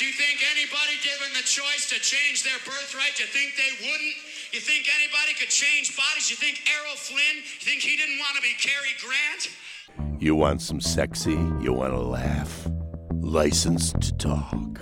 [0.00, 4.14] Do you think anybody given the choice to change their birthright, you think they wouldn't?
[4.50, 6.30] You think anybody could change bodies?
[6.30, 7.36] You think Errol Flynn?
[7.36, 10.18] You think he didn't want to be Cary Grant?
[10.18, 11.32] You want some sexy?
[11.60, 12.66] You want to laugh?
[13.12, 14.80] License to talk.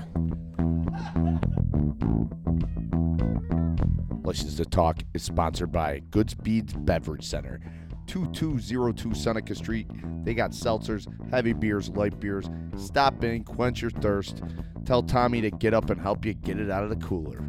[4.22, 7.60] License to Talk is sponsored by Goodspeed's Beverage Center,
[8.08, 9.86] 2202 Seneca Street.
[10.24, 12.46] They got seltzers, heavy beers, light beers.
[12.76, 14.42] Stop in, quench your thirst.
[14.84, 17.44] Tell Tommy to get up and help you get it out of the cooler.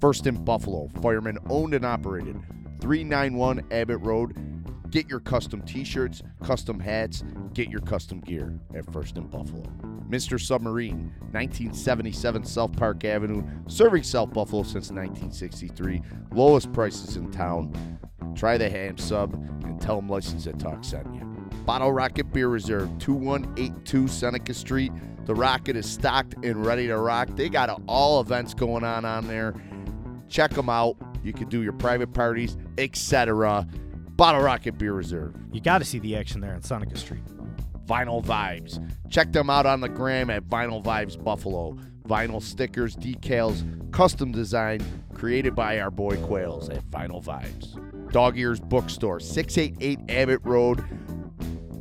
[0.00, 2.40] First in Buffalo, fireman owned and operated.
[2.80, 4.36] 391 Abbott Road.
[4.90, 9.62] Get your custom t shirts, custom hats, get your custom gear at First in Buffalo.
[10.10, 10.38] Mr.
[10.38, 16.02] Submarine, 1977 South Park Avenue, serving South Buffalo since 1963.
[16.32, 17.72] Lowest prices in town.
[18.34, 21.20] Try the ham sub and tell them License at Talk sent you.
[21.64, 24.92] Bottle Rocket Beer Reserve, 2182 Seneca Street.
[25.24, 27.28] The Rocket is stocked and ready to rock.
[27.36, 29.54] They got all events going on on there.
[30.28, 30.96] Check them out.
[31.22, 33.66] You can do your private parties, etc.
[34.16, 35.36] Bottle Rocket Beer Reserve.
[35.52, 37.22] You got to see the action there on Seneca Street.
[37.86, 38.84] Vinyl Vibes.
[39.10, 41.76] Check them out on the gram at Vinyl Vibes Buffalo.
[42.08, 44.80] Vinyl stickers, decals, custom design,
[45.14, 47.91] created by our boy Quails at Vinyl Vibes.
[48.12, 50.84] Dog Ears Bookstore, 688 Abbott Road.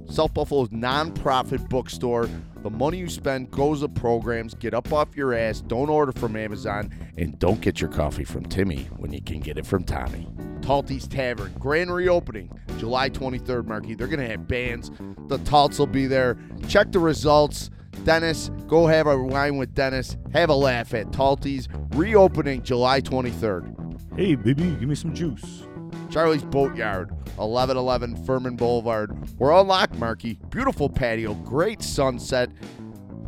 [0.09, 2.29] South Buffalo's nonprofit bookstore.
[2.63, 4.53] The money you spend goes to programs.
[4.53, 5.61] Get up off your ass.
[5.61, 6.93] Don't order from Amazon.
[7.17, 10.29] And don't get your coffee from Timmy when you can get it from Tommy.
[10.61, 13.95] Talty's Tavern, grand reopening, July 23rd, Marky.
[13.95, 14.91] They're going to have bands.
[15.27, 16.37] The Talts will be there.
[16.67, 17.69] Check the results.
[18.03, 20.17] Dennis, go have a wine with Dennis.
[20.33, 24.17] Have a laugh at Talty's, reopening July 23rd.
[24.17, 25.63] Hey, baby, give me some juice.
[26.11, 29.17] Charlie's Boatyard, 1111 Fuhrmann Boulevard.
[29.39, 30.37] We're on lock, Marky.
[30.49, 32.49] Beautiful patio, great sunset,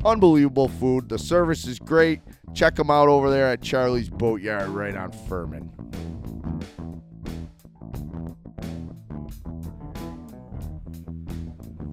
[0.03, 1.07] unbelievable food.
[1.07, 2.19] The service is great.
[2.53, 5.69] Check them out over there at Charlie's Boatyard right on Fuhrmann.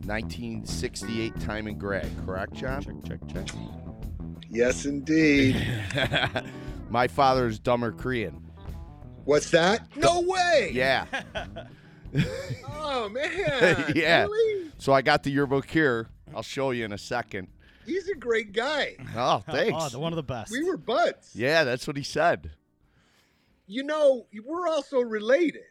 [0.05, 2.83] Nineteen sixty-eight Timon grad, correct, John?
[2.83, 3.57] Check, check, check.
[4.49, 5.65] Yes, indeed.
[6.91, 8.50] My father is dumber Korean.
[9.25, 9.97] What's that?
[9.97, 10.71] No way.
[10.73, 11.07] Yeah.
[12.83, 13.93] Oh man.
[13.95, 14.23] Yeah.
[14.25, 14.73] Really?
[14.79, 16.09] So I got the yearbook here.
[16.35, 17.47] I'll show you in a second.
[17.87, 18.97] He's a great guy.
[19.17, 19.77] Oh, thanks.
[19.79, 20.51] Oh, the one of the best.
[20.51, 21.31] We were buds.
[21.35, 22.51] Yeah, that's what he said.
[23.67, 25.63] You know, we're also related.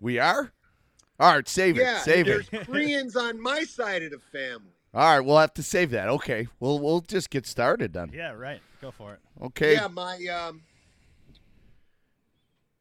[0.00, 0.52] We are?
[1.20, 1.82] All right, save it.
[1.82, 1.98] Yeah.
[2.00, 2.66] Save there's it.
[2.66, 4.72] Koreans on my side of the family.
[4.92, 6.08] All right, we'll have to save that.
[6.08, 6.48] Okay.
[6.60, 8.10] We'll we'll just get started then.
[8.12, 8.60] Yeah, right.
[8.80, 9.20] Go for it.
[9.42, 9.74] Okay.
[9.74, 10.62] Yeah, my um,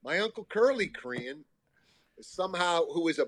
[0.04, 1.46] my uncle Curly Korean,
[2.22, 3.28] somehow who is a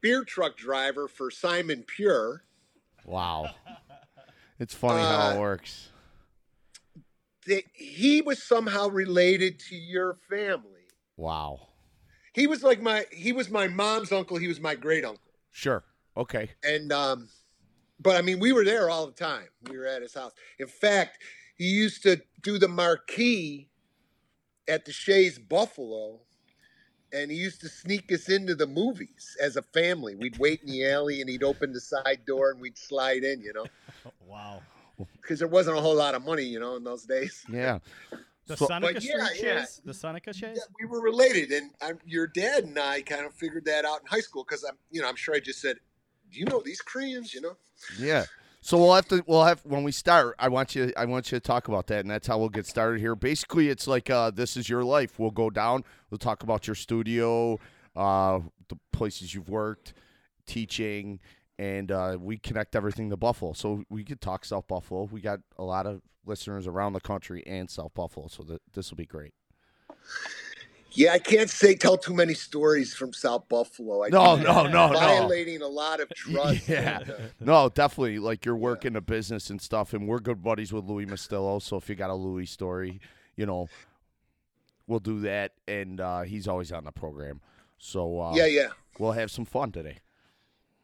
[0.00, 2.42] beer truck driver for Simon Pure.
[3.04, 3.50] Wow.
[4.58, 5.88] It's funny how it Uh, works.
[7.46, 10.86] That he was somehow related to your family.
[11.16, 11.68] Wow.
[12.32, 14.36] He was like my he was my mom's uncle.
[14.38, 15.32] He was my great uncle.
[15.50, 15.84] Sure.
[16.16, 16.50] Okay.
[16.62, 17.28] And um,
[18.00, 19.48] but I mean, we were there all the time.
[19.68, 20.32] We were at his house.
[20.60, 21.18] In fact,
[21.56, 23.68] he used to do the marquee
[24.68, 26.20] at the Shea's Buffalo,
[27.12, 30.14] and he used to sneak us into the movies as a family.
[30.14, 33.40] We'd wait in the alley, and he'd open the side door, and we'd slide in.
[33.40, 33.66] You know,
[34.26, 34.62] Wow.
[35.20, 37.44] because there wasn't a whole lot of money, you know, in those days.
[37.50, 37.78] Yeah.
[38.44, 39.60] The So- Seneca But Street yeah, yeah.
[39.60, 39.80] Shea's?
[39.84, 40.56] The Seneca Shea's?
[40.56, 44.00] Yeah, we were related, and i your dad and I kind of figured that out
[44.00, 45.76] in high school because I'm, you know, I'm sure I just said,
[46.32, 47.56] "Do you know these Koreans?" You know.
[48.00, 48.24] Yeah.
[48.64, 51.36] So we'll have to we'll have when we start, I want you I want you
[51.36, 53.16] to talk about that and that's how we'll get started here.
[53.16, 55.18] Basically it's like uh this is your life.
[55.18, 57.58] We'll go down, we'll talk about your studio,
[57.96, 59.94] uh the places you've worked,
[60.46, 61.18] teaching,
[61.58, 63.52] and uh we connect everything to Buffalo.
[63.52, 65.08] So we could talk South Buffalo.
[65.10, 68.96] We got a lot of listeners around the country and South Buffalo, so this will
[68.96, 69.34] be great.
[70.94, 74.04] Yeah, I can't say tell too many stories from South Buffalo.
[74.04, 74.98] I No, think no, no, no.
[74.98, 76.68] violating a lot of trust.
[76.68, 77.00] Yeah.
[77.00, 78.18] and, uh, No, definitely.
[78.18, 81.60] Like you're working a business and stuff, and we're good buddies with Louis Mastillo.
[81.62, 83.00] So if you got a Louis story,
[83.36, 83.68] you know,
[84.86, 85.52] we'll do that.
[85.66, 87.40] And uh, he's always on the program.
[87.78, 88.68] So uh, yeah, yeah,
[88.98, 89.98] we'll have some fun today.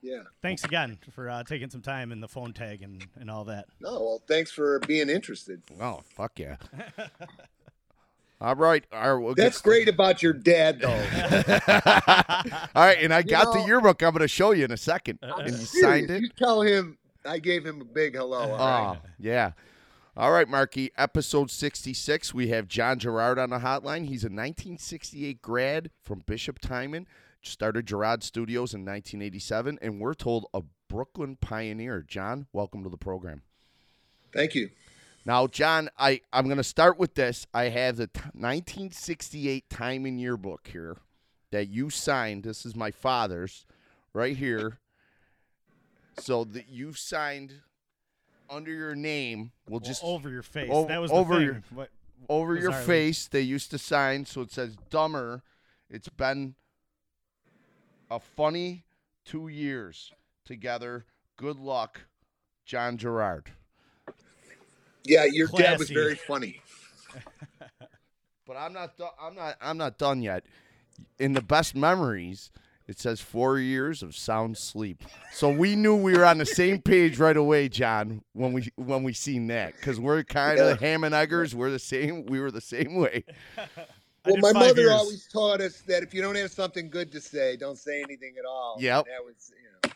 [0.00, 0.22] yeah.
[0.42, 3.66] Thanks again for uh, taking some time in the phone tag and, and all that.
[3.80, 5.62] No, well, thanks for being interested.
[5.80, 6.56] Oh, fuck yeah.
[8.40, 8.84] All right.
[8.92, 10.88] All right we'll get That's great about your dad, though.
[12.74, 12.98] All right.
[13.00, 15.18] And I got know- the yearbook I'm going to show you in a second.
[15.22, 16.22] Uh, and you Serious, signed it?
[16.22, 18.52] You tell him I gave him a big hello.
[18.52, 18.98] all right?
[19.02, 19.52] Oh, yeah.
[20.16, 20.90] All right, Marky.
[20.96, 22.34] Episode 66.
[22.34, 24.06] We have John Gerard on the hotline.
[24.06, 27.06] He's a 1968 grad from Bishop Timon.
[27.40, 32.04] Started Gerard Studios in 1987, and we're told a Brooklyn pioneer.
[32.06, 33.42] John, welcome to the program.
[34.32, 34.70] Thank you.
[35.28, 37.46] Now, John, I, I'm going to start with this.
[37.52, 40.96] I have the t- 1968 Timon Yearbook here
[41.50, 42.44] that you signed.
[42.44, 43.66] This is my father's
[44.14, 44.78] right here.
[46.18, 47.52] So that you signed
[48.48, 49.52] under your name.
[49.68, 50.70] We'll Well, just over your face.
[50.72, 51.90] o- that was the over your- What-
[52.30, 53.28] over your face.
[53.28, 55.42] They used to sign, so it says "dumber."
[55.90, 56.54] It's been
[58.10, 58.86] a funny
[59.26, 60.10] two years
[60.46, 61.04] together.
[61.36, 62.06] Good luck,
[62.64, 63.52] John Gerard.
[65.08, 66.60] Yeah, your dad was very funny.
[68.46, 68.96] But I'm not.
[68.96, 69.56] Do- I'm not.
[69.60, 70.46] I'm not done yet.
[71.18, 72.50] In the best memories,
[72.86, 75.04] it says four years of sound sleep.
[75.34, 79.02] So we knew we were on the same page right away, John, when we when
[79.02, 81.54] we seen that because we're kind of ham and eggers.
[81.54, 82.24] We're the same.
[82.24, 83.24] We were the same way.
[84.24, 84.90] Well, my mother years.
[84.92, 88.34] always taught us that if you don't have something good to say, don't say anything
[88.38, 88.76] at all.
[88.78, 89.06] Yep.
[89.06, 89.94] That was, you know,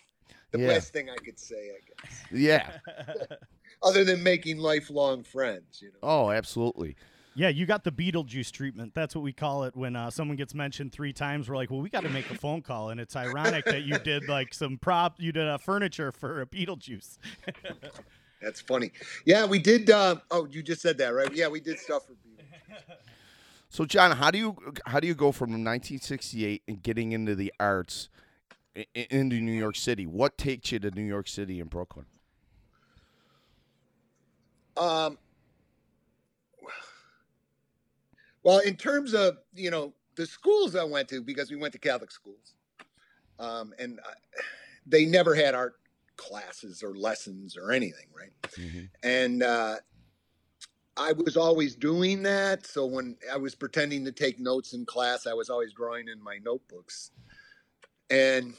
[0.52, 0.68] the Yeah.
[0.68, 2.18] best thing I could say, I guess.
[2.32, 2.70] Yeah.
[3.82, 5.98] Other than making lifelong friends, you know.
[6.02, 6.96] Oh, absolutely.
[7.34, 8.92] Yeah, you got the Beetlejuice treatment.
[8.94, 11.48] That's what we call it when uh, someone gets mentioned three times.
[11.48, 13.98] We're like, well, we got to make a phone call, and it's ironic that you
[14.00, 17.16] did like some prop, you did a furniture for a Beetlejuice.
[18.42, 18.90] That's funny.
[19.24, 19.88] Yeah, we did.
[19.88, 21.32] Uh, oh, you just said that, right?
[21.34, 22.96] Yeah, we did stuff for Beetlejuice.
[23.70, 27.50] So, John, how do you how do you go from 1968 and getting into the
[27.58, 28.10] arts
[28.76, 30.06] i- i- into New York City?
[30.06, 32.04] What takes you to New York City and Brooklyn?
[34.76, 35.18] Um,
[38.42, 41.78] well, in terms of you know the schools I went to, because we went to
[41.78, 42.54] Catholic schools,
[43.38, 44.12] um, and I,
[44.86, 45.74] they never had art
[46.16, 48.32] classes or lessons or anything, right?
[49.02, 49.76] And uh,
[50.96, 52.66] I was always doing that.
[52.66, 56.22] So when I was pretending to take notes in class, I was always drawing in
[56.22, 57.10] my notebooks,
[58.10, 58.54] and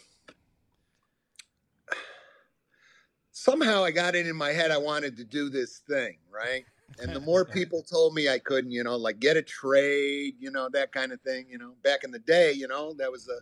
[3.44, 6.64] somehow I got it in my head I wanted to do this thing, right?
[7.00, 10.50] And the more people told me I couldn't, you know, like get a trade, you
[10.50, 13.26] know, that kind of thing, you know, back in the day, you know, that was
[13.26, 13.42] the.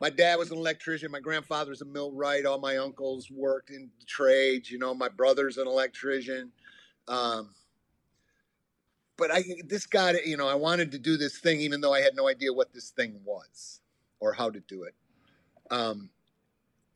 [0.00, 1.10] My dad was an electrician.
[1.10, 2.46] My grandfather was a millwright.
[2.46, 4.70] All my uncles worked in trades.
[4.70, 6.50] You know, my brother's an electrician.
[7.06, 7.50] Um,
[9.18, 12.00] but I, this guy, you know, I wanted to do this thing, even though I
[12.00, 13.80] had no idea what this thing was
[14.20, 14.94] or how to do it.
[15.70, 16.08] Um,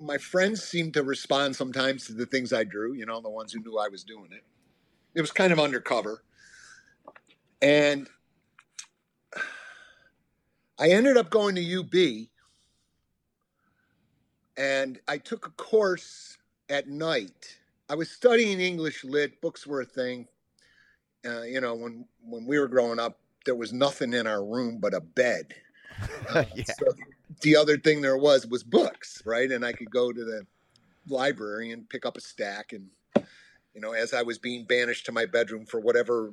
[0.00, 3.52] my friends seemed to respond sometimes to the things I drew, you know, the ones
[3.52, 4.44] who knew I was doing it.
[5.14, 6.22] It was kind of undercover.
[7.62, 8.08] And
[10.78, 12.28] I ended up going to UB
[14.56, 16.36] and I took a course
[16.68, 17.56] at night.
[17.88, 20.26] I was studying English lit, books were a thing.
[21.26, 24.78] Uh, you know, when when we were growing up, there was nothing in our room
[24.80, 25.54] but a bed.
[26.28, 26.64] Uh, Yeah.
[26.64, 26.86] so
[27.40, 29.50] the other thing there was was books, right?
[29.50, 30.46] And I could go to the
[31.08, 32.72] library and pick up a stack.
[32.72, 32.88] And
[33.74, 36.32] you know, as I was being banished to my bedroom for whatever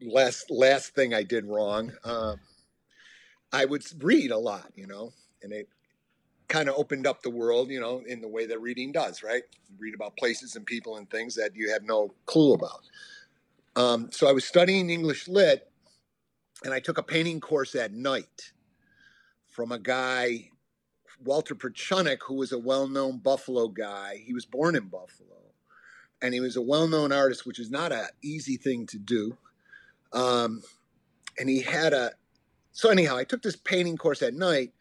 [0.00, 2.40] last last thing I did wrong, um,
[3.52, 4.70] I would read a lot.
[4.74, 5.12] You know,
[5.42, 5.68] and it
[6.48, 9.42] kind of opened up the world, you know, in the way that reading does, right?
[9.68, 12.82] You read about places and people and things that you have no clue about.
[13.74, 15.68] Um, so I was studying English lit,
[16.64, 18.52] and I took a painting course at night
[19.56, 20.50] from a guy,
[21.24, 24.22] Walter Prochownik, who was a well-known Buffalo guy.
[24.22, 25.40] He was born in Buffalo,
[26.20, 29.34] and he was a well-known artist, which is not an easy thing to do.
[30.12, 30.62] Um,
[31.38, 32.12] and he had a
[32.72, 34.74] so anyhow, I took this painting course at night,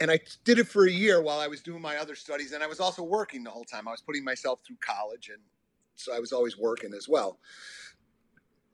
[0.00, 2.64] and I did it for a year while I was doing my other studies, and
[2.64, 3.86] I was also working the whole time.
[3.86, 5.40] I was putting myself through college, and
[5.94, 7.38] so I was always working as well.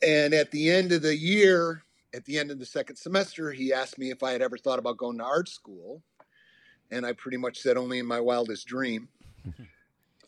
[0.03, 1.83] And at the end of the year,
[2.15, 4.79] at the end of the second semester, he asked me if I had ever thought
[4.79, 6.03] about going to art school,
[6.91, 9.09] and I pretty much said only in my wildest dream.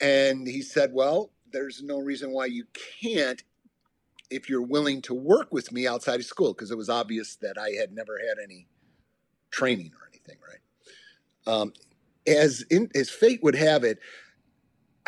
[0.00, 2.64] and he said, "Well, there's no reason why you
[3.02, 3.42] can't."
[4.30, 7.56] If you're willing to work with me outside of school, because it was obvious that
[7.56, 8.66] I had never had any
[9.50, 10.60] training or anything, right?
[11.46, 11.72] Um,
[12.26, 14.00] as in, as fate would have it,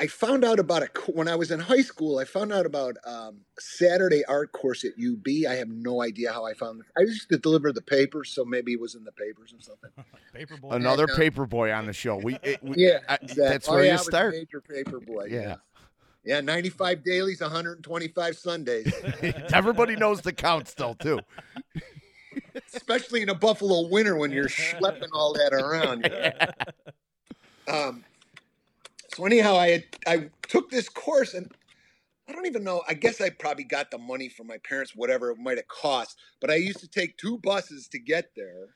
[0.00, 2.18] I found out about a when I was in high school.
[2.18, 5.26] I found out about um, Saturday art course at UB.
[5.46, 6.86] I have no idea how I found it.
[6.96, 9.90] I used to deliver the papers, so maybe it was in the papers or something.
[10.34, 10.72] Paperboy.
[10.74, 12.16] Another uh, paper boy on the show.
[12.16, 13.44] We, it, we Yeah, I- exactly.
[13.44, 14.34] that's Oh, where yeah, you I was a start.
[14.34, 15.26] Major paper boy.
[15.30, 15.40] Yeah.
[15.40, 15.56] Yeah.
[16.22, 18.92] Yeah, 95 dailies, 125 Sundays,
[19.54, 21.18] Everybody knows the count still too.
[22.74, 26.10] especially in a Buffalo winter when you're schlepping all that around.
[27.68, 28.04] Um,
[29.20, 31.52] so anyhow, I had, I took this course and
[32.26, 32.82] I don't even know.
[32.88, 36.16] I guess I probably got the money from my parents, whatever it might have cost.
[36.40, 38.68] But I used to take two buses to get there,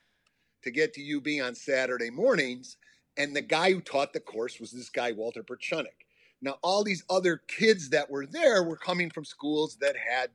[0.61, 2.77] to get to UB on Saturday mornings.
[3.17, 6.05] And the guy who taught the course was this guy, Walter Prochownik.
[6.43, 10.29] Now, all these other kids that were there were coming from schools that had,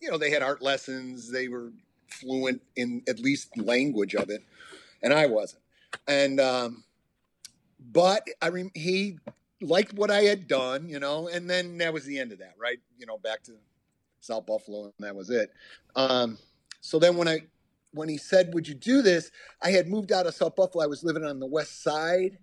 [0.00, 1.28] you know, they had art lessons.
[1.28, 1.72] They were
[2.06, 4.44] fluent in at least language of it,
[5.02, 5.62] and I wasn't.
[6.06, 6.84] And um,
[7.80, 9.18] but I rem- he
[9.60, 12.54] liked what I had done, you know, and then that was the end of that,
[12.58, 12.78] right?
[12.98, 13.52] You know, back to
[14.20, 15.50] South Buffalo, and that was it.
[15.96, 16.38] Um,
[16.80, 17.40] so then when I
[17.92, 19.30] when he said, "Would you do this?"
[19.62, 20.84] I had moved out of South Buffalo.
[20.84, 22.38] I was living on the west side,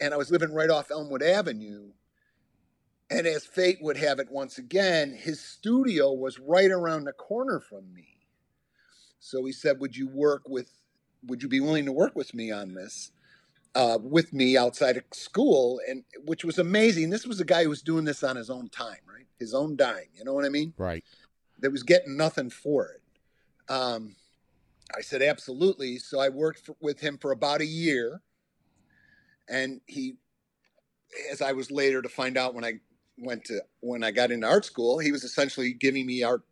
[0.00, 1.92] and I was living right off Elmwood Avenue.
[3.10, 7.60] And as fate would have it, once again, his studio was right around the corner
[7.60, 8.08] from me.
[9.20, 10.70] So he said, "Would you work with?
[11.24, 13.12] Would you be willing to work with me on this?"
[13.74, 17.08] Uh, with me outside of school, and which was amazing.
[17.08, 19.26] This was a guy who was doing this on his own time, right?
[19.38, 20.10] His own dime.
[20.14, 20.74] You know what I mean?
[20.76, 21.02] Right.
[21.60, 23.72] That was getting nothing for it.
[23.72, 24.14] Um,
[24.94, 25.98] I said absolutely.
[25.98, 28.20] So I worked for, with him for about a year,
[29.48, 30.16] and he,
[31.30, 32.74] as I was later to find out when I
[33.16, 36.42] went to when I got into art school, he was essentially giving me art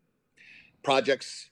[0.82, 1.50] projects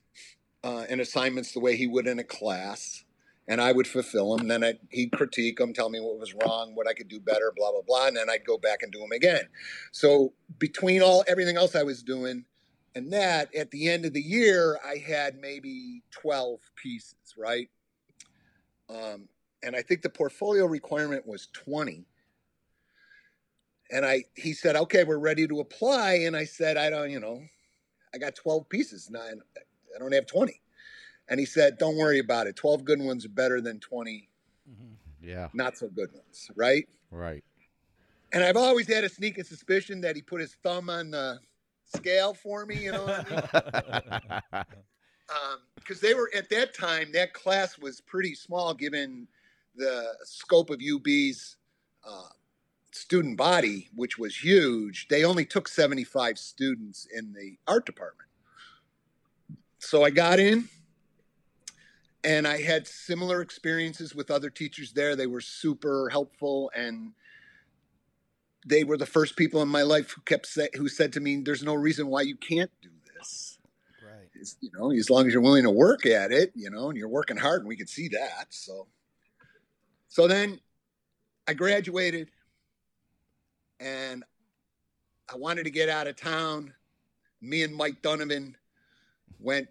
[0.65, 3.05] uh, and assignments the way he would in a class
[3.49, 4.47] and I would fulfill them.
[4.47, 7.53] Then I'd, he'd critique them, tell me what was wrong, what I could do better,
[7.57, 9.49] blah blah blah, and then I'd go back and do them again.
[9.91, 12.45] So between all everything else I was doing
[12.95, 17.69] and that, at the end of the year, I had maybe twelve pieces, right?
[18.91, 19.29] Um,
[19.63, 22.05] and I think the portfolio requirement was twenty.
[23.91, 26.17] And I, he said, okay, we're ready to apply.
[26.27, 27.41] And I said, I don't, you know,
[28.13, 29.09] I got 12 pieces.
[29.11, 30.61] Nine, I don't have 20.
[31.29, 32.57] And he said, Don't worry about it.
[32.57, 34.29] 12 good ones are better than 20
[35.23, 35.49] Yeah.
[35.53, 36.89] not so good ones, right?
[37.11, 37.45] Right.
[38.33, 41.39] And I've always had a sneaking suspicion that he put his thumb on the
[41.87, 44.65] scale for me, you know what I mean?
[45.77, 49.27] Because they were, at that time, that class was pretty small given
[49.75, 51.57] the scope of UB's
[52.07, 52.29] uh,
[52.93, 55.09] student body, which was huge.
[55.09, 58.29] They only took 75 students in the art department.
[59.79, 60.69] So I got in
[62.25, 65.15] and I had similar experiences with other teachers there.
[65.15, 67.13] They were super helpful, and
[68.67, 71.37] they were the first people in my life who kept say, who said to me,
[71.37, 73.59] "There's no reason why you can't do this.
[74.05, 74.29] Right.
[74.35, 76.99] It's, you know, as long as you're willing to work at it, you know, and
[76.99, 78.89] you're working hard, and we could see that." So,
[80.09, 80.61] so then
[81.47, 82.31] I graduated,
[83.79, 84.25] and
[85.33, 86.75] I wanted to get out of town.
[87.41, 88.57] Me and Mike Donovan
[89.39, 89.69] went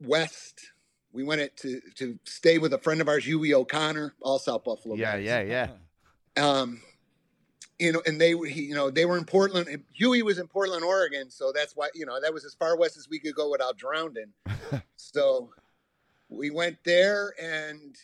[0.00, 0.72] west
[1.16, 4.64] we went it to to stay with a friend of ours, Huey O'Connor, all South
[4.64, 4.94] Buffalo.
[4.94, 5.24] yeah, guys.
[5.24, 5.68] yeah,
[6.36, 6.44] yeah.
[6.44, 6.82] Um,
[7.78, 9.82] you know, and they he, you know, they were in Portland.
[9.94, 12.98] Huey was in Portland, Oregon, so that's why, you know, that was as far west
[12.98, 14.32] as we could go without drowning.
[14.96, 15.50] so
[16.28, 17.96] we went there, and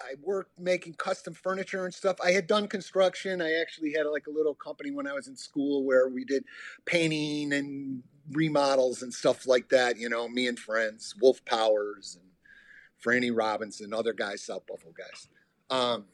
[0.00, 2.16] I worked making custom furniture and stuff.
[2.22, 3.40] I had done construction.
[3.40, 6.44] I actually had like a little company when I was in school where we did
[6.84, 9.96] painting and remodels and stuff like that.
[9.96, 12.27] You know, me and friends, Wolf Powers and
[13.04, 15.28] Franny Robinson, other guys, South Buffalo guys.
[15.70, 16.04] Um,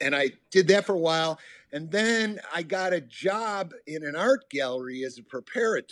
[0.00, 1.38] and I did that for a while.
[1.72, 5.84] And then I got a job in an art gallery as a preparator,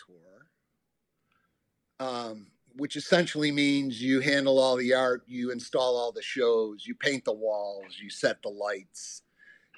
[2.01, 6.95] um, which essentially means you handle all the art, you install all the shows, you
[6.95, 9.23] paint the walls, you set the lights,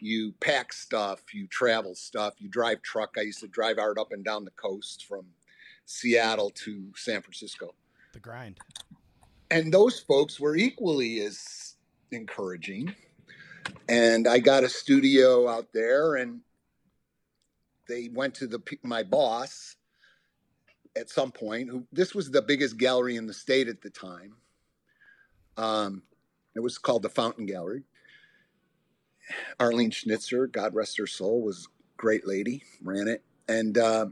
[0.00, 3.14] you pack stuff, you travel stuff, you drive truck.
[3.18, 5.26] I used to drive art up and down the coast from
[5.84, 7.74] Seattle to San Francisco
[8.12, 8.58] The grind.
[9.50, 11.74] And those folks were equally as
[12.12, 12.94] encouraging.
[13.88, 16.40] And i got a studio out there and
[17.88, 19.76] they went to the my boss
[20.96, 24.36] at some point who this was the biggest gallery in the state at the time.
[25.56, 26.02] Um,
[26.54, 27.82] it was called the fountain gallery.
[29.58, 33.22] Arlene schnitzer god rest her soul was great lady ran it.
[33.48, 34.06] And uh,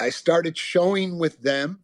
[0.00, 1.80] i started showing with them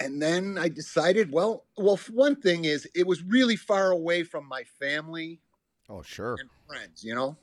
[0.00, 4.48] and then I decided, well, well, one thing is it was really far away from
[4.48, 5.40] my family
[5.88, 6.36] Oh, sure.
[6.40, 7.36] and friends, you know.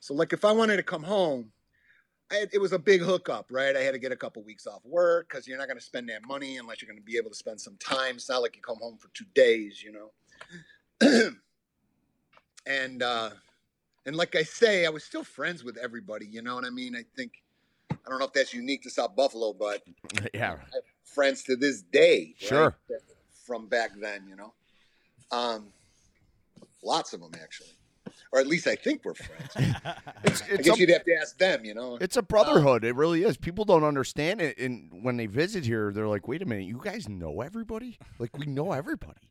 [0.00, 1.50] So like if I wanted to come home,
[2.30, 3.76] I had, it was a big hookup, right?
[3.76, 6.08] I had to get a couple weeks off work because you're not going to spend
[6.08, 8.16] that money unless you're going to be able to spend some time.
[8.16, 10.10] It's not like you come home for two days, you know.
[12.66, 13.30] and uh,
[14.06, 16.26] and like I say, I was still friends with everybody.
[16.26, 16.96] You know what I mean?
[16.96, 17.32] I think
[17.90, 19.82] I don't know if that's unique to South Buffalo, but
[20.34, 20.56] yeah.
[21.06, 22.34] Friends to this day.
[22.42, 22.48] right?
[22.48, 22.76] Sure.
[23.46, 24.52] From back then, you know.
[25.32, 25.68] Um,
[26.82, 27.70] lots of them actually,
[28.32, 29.52] or at least I think we're friends.
[30.24, 31.96] It's I guess a, you'd have to ask them, you know.
[32.00, 32.84] it's a brotherhood.
[32.84, 33.36] it really is.
[33.36, 36.80] People don't understand it, and when they visit here, they're like, "Wait a minute, you
[36.82, 37.98] guys know everybody?
[38.18, 39.30] Like we know everybody."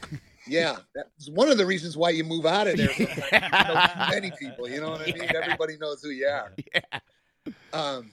[0.46, 2.90] Yeah, that's one of the reasons why you move out of there.
[2.90, 3.30] Sometimes.
[3.32, 5.16] You many people, you know what I mean?
[5.22, 5.40] Yeah.
[5.42, 6.52] Everybody knows who you are.
[6.74, 7.52] Yeah.
[7.72, 8.10] Um,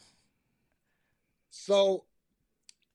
[1.50, 2.06] so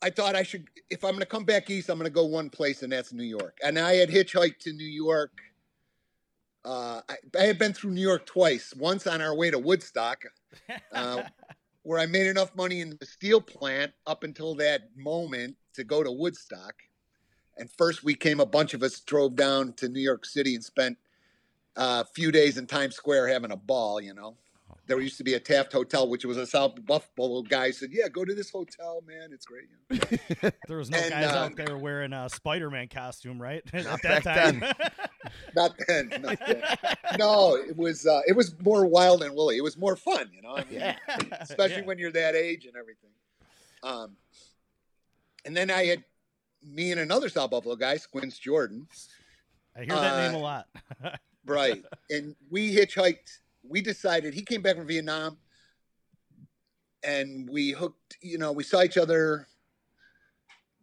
[0.03, 2.25] I thought I should, if I'm going to come back east, I'm going to go
[2.25, 3.59] one place, and that's New York.
[3.65, 5.33] And I had hitchhiked to New York.
[6.65, 8.75] Uh, I, I had been through New York twice.
[8.77, 10.23] Once on our way to Woodstock,
[10.93, 11.23] uh,
[11.83, 16.03] where I made enough money in the steel plant up until that moment to go
[16.03, 16.75] to Woodstock.
[17.57, 20.65] And first, we came, a bunch of us drove down to New York City and
[20.65, 20.99] spent
[21.77, 24.37] uh, a few days in Times Square having a ball, you know.
[24.87, 28.09] There used to be a Taft Hotel, which was a South Buffalo guy said, "Yeah,
[28.09, 29.31] go to this hotel, man.
[29.33, 29.69] It's great."
[30.69, 33.63] There was no And, guys uh, out there wearing a Spider-Man costume, right?
[33.75, 34.65] Not At that back time.
[35.57, 36.13] Not then.
[36.23, 36.63] Not then.
[37.19, 39.57] No, it was uh, it was more wild and woolly.
[39.57, 40.57] It was more fun, you know.
[40.57, 40.95] I mean,
[41.41, 41.87] especially Yeah.
[41.87, 43.11] when you're that age and everything.
[43.83, 44.17] Um,
[45.45, 46.05] and then I had
[46.63, 48.87] me and another South Buffalo guy, Squints Jordan,
[49.77, 50.69] I hear that name uh, a lot.
[51.45, 51.85] right?
[52.11, 53.39] and we hitchhiked.
[53.69, 55.39] We decided he came back from Vietnam,
[57.03, 58.17] and we hooked.
[58.21, 59.47] You know, we saw each other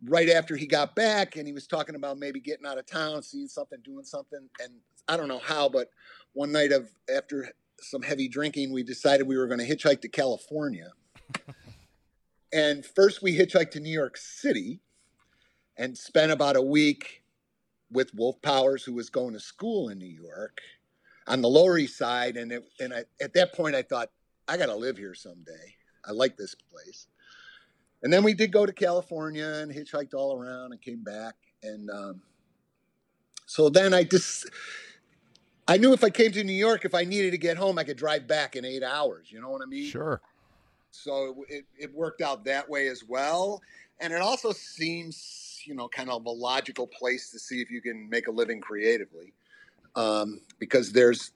[0.05, 3.23] right after he got back, and he was talking about maybe getting out of town,
[3.23, 4.73] seeing something, doing something, and
[5.07, 5.89] I don't know how, but
[6.33, 7.49] one night of after
[7.79, 10.91] some heavy drinking, we decided we were going to hitchhike to California.
[12.53, 14.79] and first, we hitchhiked to New York City,
[15.77, 17.23] and spent about a week
[17.91, 20.61] with Wolf Powers, who was going to school in New York
[21.27, 22.37] on the Lower East Side.
[22.37, 24.09] And it, and I, at that point, I thought,
[24.47, 25.75] I got to live here someday.
[26.05, 27.07] I like this place.
[28.01, 31.35] And then we did go to California and hitchhiked all around and came back.
[31.63, 32.21] And um,
[33.45, 34.49] so then I just,
[35.67, 37.85] I knew if I came to New York, if I needed to get home, I
[37.85, 39.31] could drive back in eight hours.
[39.31, 39.85] You know what I mean?
[39.85, 40.19] Sure.
[40.91, 43.61] So it, it worked out that way as well.
[44.01, 47.81] And it also seems, you know, kind of a logical place to see if you
[47.81, 49.33] can make a living creatively.
[49.95, 51.31] Um, because there's,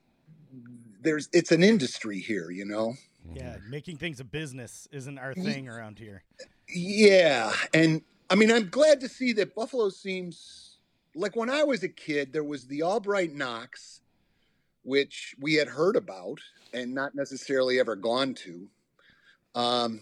[1.01, 2.95] there's, it's an industry here, you know?
[3.33, 6.23] yeah, making things a business isn't our thing around here.
[6.69, 7.53] Yeah.
[7.73, 10.77] And I mean, I'm glad to see that Buffalo seems
[11.15, 14.01] like when I was a kid, there was the Albright Knox,
[14.83, 16.39] which we had heard about
[16.73, 18.67] and not necessarily ever gone to.
[19.55, 20.01] Um,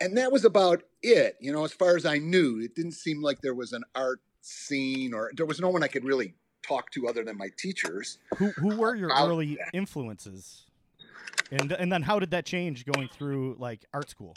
[0.00, 2.60] and that was about it, you know, as far as I knew.
[2.60, 5.88] It didn't seem like there was an art scene or there was no one I
[5.88, 8.18] could really talk to other than my teachers.
[8.36, 10.66] Who who were your early influences?
[11.50, 14.34] And and then how did that change going through like art school?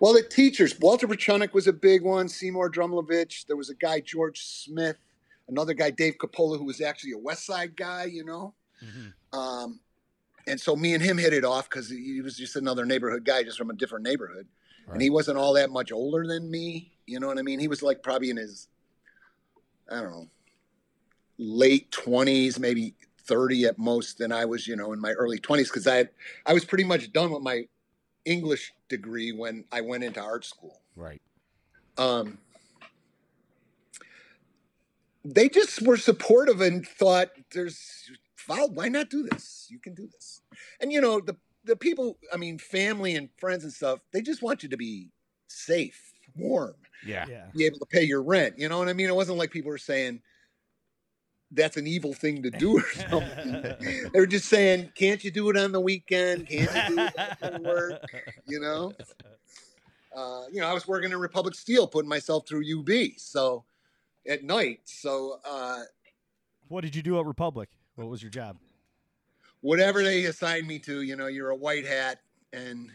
[0.00, 3.46] Well, the teachers, Walter Prochownik was a big one, Seymour Drumlevitch.
[3.46, 4.98] There was a guy, George Smith,
[5.48, 8.54] another guy, Dave Capola, who was actually a West Side guy, you know.
[8.82, 9.14] Mhm.
[9.32, 9.80] Um,
[10.46, 13.42] and so me and him hit it off because he was just another neighborhood guy,
[13.44, 14.46] just from a different neighborhood.
[14.92, 16.92] And he wasn't all that much older than me.
[17.06, 17.58] You know what I mean?
[17.58, 18.68] He was like probably in his,
[19.90, 20.28] I don't know,
[21.38, 22.94] late 20s, maybe
[23.26, 24.20] 30 at most.
[24.20, 26.10] And I was, you know, in my early 20s because I had,
[26.46, 27.66] I was pretty much done with my
[28.24, 30.80] English degree when I went into art school.
[30.96, 31.20] Right.
[31.98, 32.38] Um,
[35.24, 38.10] they just were supportive and thought, "There's
[38.46, 39.66] why not do this?
[39.70, 40.42] You can do this."
[40.80, 44.42] And you know, the the people, I mean, family and friends and stuff, they just
[44.42, 45.10] want you to be
[45.48, 46.74] safe, warm,
[47.06, 47.26] Yeah.
[47.26, 47.46] Yeah.
[47.56, 48.58] be able to pay your rent.
[48.58, 49.08] You know what I mean?
[49.08, 50.20] It wasn't like people were saying
[51.54, 53.62] that's an evil thing to do or something.
[54.12, 56.48] they were just saying, "Can't you do it on the weekend?
[56.48, 58.02] Can't you do it after work?"
[58.46, 58.92] You know.
[60.14, 63.64] Uh, you know, I was working in Republic Steel, putting myself through UB, so
[64.28, 64.80] at night.
[64.84, 65.80] So uh,
[66.68, 67.68] What did you do at Republic?
[67.96, 68.56] What was your job?
[69.60, 72.20] whatever they assigned me to, you know, you're a white hat,
[72.52, 72.90] and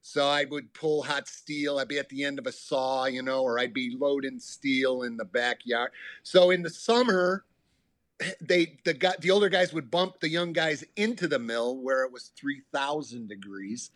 [0.00, 1.78] so I would pull hot steel.
[1.78, 5.02] I'd be at the end of a saw, you know, or I'd be loading steel
[5.02, 5.90] in the backyard.
[6.22, 7.44] So in the summer,
[8.40, 12.04] they the guy the older guys would bump the young guys into the mill where
[12.04, 13.90] it was 3000 degrees.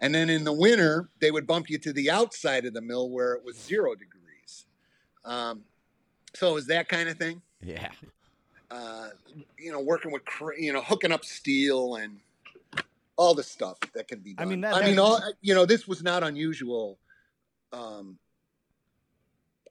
[0.00, 3.08] And then in the winter they would bump you to the outside of the mill
[3.10, 4.64] where it was zero degrees.
[5.24, 5.62] Um,
[6.34, 7.40] so it was that kind of thing.
[7.62, 7.88] Yeah.
[8.70, 9.08] uh,
[9.58, 10.22] you know working with
[10.58, 12.18] you know hooking up steel and
[13.16, 14.48] all the stuff that can be I done.
[14.50, 16.98] mean, that- i mean all you know this was not unusual.
[17.72, 18.18] Um,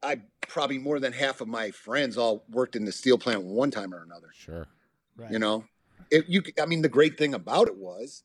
[0.03, 3.71] I probably more than half of my friends all worked in the steel plant one
[3.71, 4.29] time or another.
[4.33, 4.67] Sure.
[5.15, 5.31] Right.
[5.31, 5.63] You know,
[6.11, 8.23] if you, I mean, the great thing about it was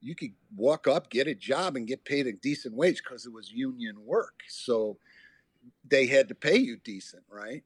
[0.00, 3.32] you could walk up, get a job, and get paid a decent wage because it
[3.32, 4.40] was union work.
[4.48, 4.98] So
[5.88, 7.62] they had to pay you decent, right?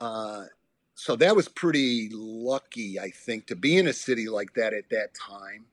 [0.00, 0.44] Uh,
[0.96, 4.90] so that was pretty lucky, I think, to be in a city like that at
[4.90, 5.66] that time,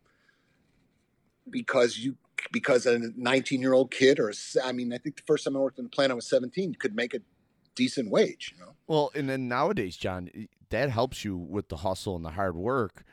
[1.50, 2.16] because you
[2.52, 5.44] because a 19 year old kid or a se- I mean, I think the first
[5.44, 6.72] time I worked in the plant, I was 17.
[6.72, 7.20] You could make a
[7.76, 8.54] decent wage.
[8.58, 8.72] You know.
[8.88, 10.30] Well, and then nowadays, John,
[10.70, 13.04] that helps you with the hustle and the hard work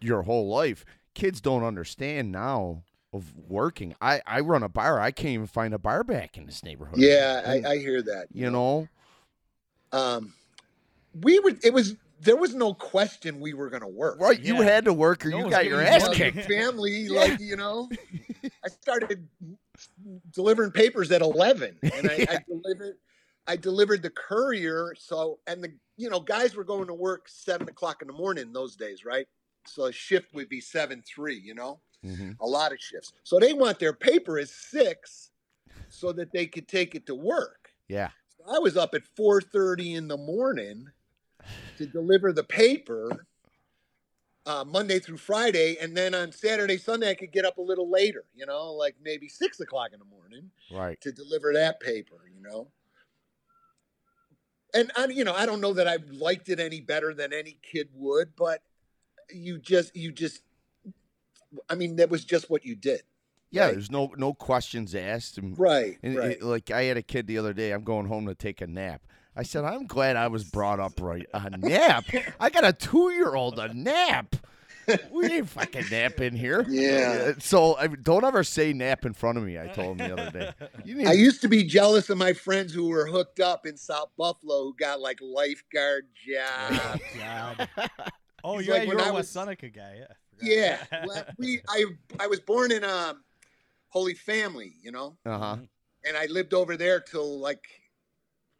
[0.00, 0.84] your whole life.
[1.14, 3.94] Kids don't understand now of working.
[4.00, 5.00] I, I run a bar.
[5.00, 6.98] I can't even find a bar back in this neighborhood.
[6.98, 8.26] Yeah, I, I hear that.
[8.32, 8.88] you know,
[9.92, 10.34] Um,
[11.22, 11.52] we were.
[11.62, 11.94] It was.
[12.18, 14.18] There was no question we were going to work.
[14.18, 14.40] right?
[14.40, 16.16] You had to work or No you got your ass money.
[16.16, 16.46] kicked.
[16.48, 17.88] Family, like you know,
[18.64, 19.28] I started
[20.32, 22.96] delivering papers at eleven, and I, I delivered.
[23.46, 24.94] I delivered the courier.
[24.98, 28.52] So, and the you know guys were going to work seven o'clock in the morning
[28.52, 29.26] those days, right?
[29.66, 31.38] So a shift would be seven three.
[31.38, 32.36] You know, Mhm.
[32.40, 33.12] a lot of shifts.
[33.24, 35.30] So they want their paper at six,
[35.88, 37.70] so that they could take it to work.
[37.88, 38.10] Yeah.
[38.48, 40.90] I was up at 4:30 in the morning
[41.76, 43.26] to deliver the paper
[44.46, 47.90] uh, Monday through Friday, and then on Saturday, Sunday, I could get up a little
[47.90, 48.24] later.
[48.34, 51.00] You know, like maybe six o'clock in the morning Right.
[51.00, 52.30] to deliver that paper.
[52.32, 52.70] You know,
[54.76, 57.58] and I, you know, I don't know that I liked it any better than any
[57.62, 58.62] kid would, but
[59.30, 60.42] you just, you just,
[61.68, 63.02] I mean, that was just what you did.
[63.50, 63.66] Yeah.
[63.66, 63.72] Right.
[63.74, 65.38] There's no no questions asked.
[65.38, 65.98] And, Right.
[66.02, 66.30] and right.
[66.32, 67.72] it- like I had a kid the other day.
[67.72, 69.02] I'm going home to take a nap.
[69.36, 71.26] I said, I'm glad I was brought up right.
[71.34, 72.04] A nap.
[72.40, 74.34] I got a two year old a nap.
[75.10, 76.64] We ain't fucking nap in here.
[76.68, 77.32] Yeah.
[77.36, 79.58] Uh, So I mean, don't ever say nap in front of me.
[79.58, 80.68] I told him the other day.
[80.84, 83.76] You need I used to be jealous of my friends who were hooked up in
[83.76, 87.00] South Buffalo who got like lifeguard jobs.
[87.18, 87.68] God.
[88.44, 89.96] Oh, He's yeah, like, you're a was- West Seneca guy.
[89.98, 90.06] Yeah.
[90.10, 90.14] I
[90.92, 91.84] yeah, well, we I
[92.20, 93.24] I was born in um
[93.88, 95.56] Holy Family, you know, Uh huh.
[96.04, 97.66] and I lived over there till like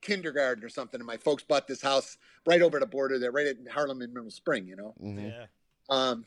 [0.03, 1.01] kindergarten or something.
[1.01, 4.13] And my folks bought this house right over the border there, right at Harlem and
[4.13, 4.95] Middle Spring, you know.
[4.99, 5.47] hmm Yeah.
[5.89, 6.25] Um,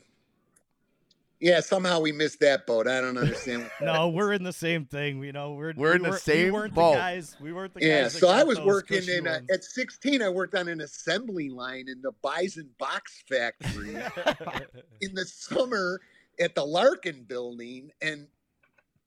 [1.40, 2.86] yeah, somehow we missed that boat.
[2.86, 3.70] I don't understand.
[3.80, 5.22] No, we're in the same thing.
[5.24, 6.92] You know, we're We're we in the weren't- same we boat.
[6.92, 8.12] The guys, we weren't the Yeah, guys.
[8.12, 10.20] that so I was working in a, at 16.
[10.22, 13.94] I worked on an assembly line in the Bison Box Factory
[15.00, 16.00] in the summer
[16.38, 18.26] at the Larkin Building, and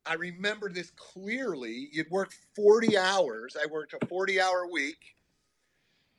[0.06, 1.88] I remember this clearly.
[1.92, 3.56] You'd work 40 hours.
[3.62, 5.16] I worked a 40 hour week,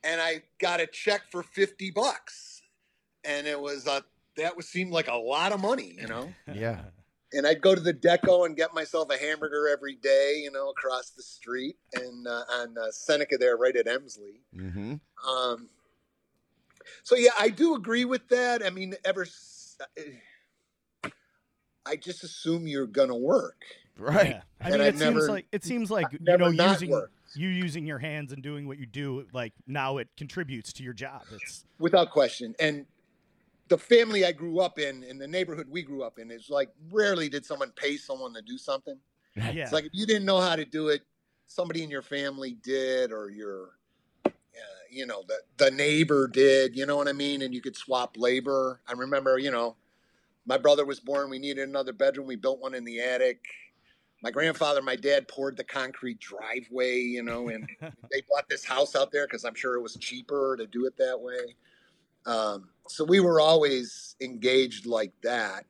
[0.04, 2.62] and I got a check for 50 bucks,
[3.24, 4.04] and it was a
[4.36, 6.32] that was seemed like a lot of money, you know.
[6.54, 6.80] Yeah.
[7.32, 10.70] and I'd go to the Deco and get myself a hamburger every day, you know,
[10.70, 14.40] across the street and uh, on uh, Seneca there, right at Emslie.
[14.54, 14.94] hmm
[15.28, 15.68] Um,
[17.02, 18.64] so yeah, I do agree with that.
[18.64, 19.26] I mean, ever,
[21.86, 23.62] I just assume you're gonna work.
[23.98, 24.30] Right.
[24.30, 24.42] Yeah.
[24.60, 26.90] I And mean, I've it never- seems like it seems like I've you know using
[26.90, 27.12] worked.
[27.34, 29.26] you using your hands and doing what you do.
[29.32, 31.22] Like now, it contributes to your job.
[31.32, 32.54] It's without question.
[32.58, 32.86] And
[33.68, 36.70] the family I grew up in, in the neighborhood we grew up in, is like
[36.90, 38.98] rarely did someone pay someone to do something.
[39.34, 41.02] yeah, It's like if you didn't know how to do it,
[41.46, 43.70] somebody in your family did, or your,
[44.26, 44.30] uh,
[44.90, 46.76] you know, the the neighbor did.
[46.76, 47.42] You know what I mean?
[47.42, 48.80] And you could swap labor.
[48.86, 49.76] I remember, you know,
[50.46, 51.30] my brother was born.
[51.30, 52.26] We needed another bedroom.
[52.26, 53.44] We built one in the attic.
[54.22, 56.98] My grandfather, my dad poured the concrete driveway.
[57.00, 60.56] You know, and they bought this house out there because I'm sure it was cheaper
[60.58, 61.56] to do it that way.
[62.26, 65.64] Um, so we were always engaged like that.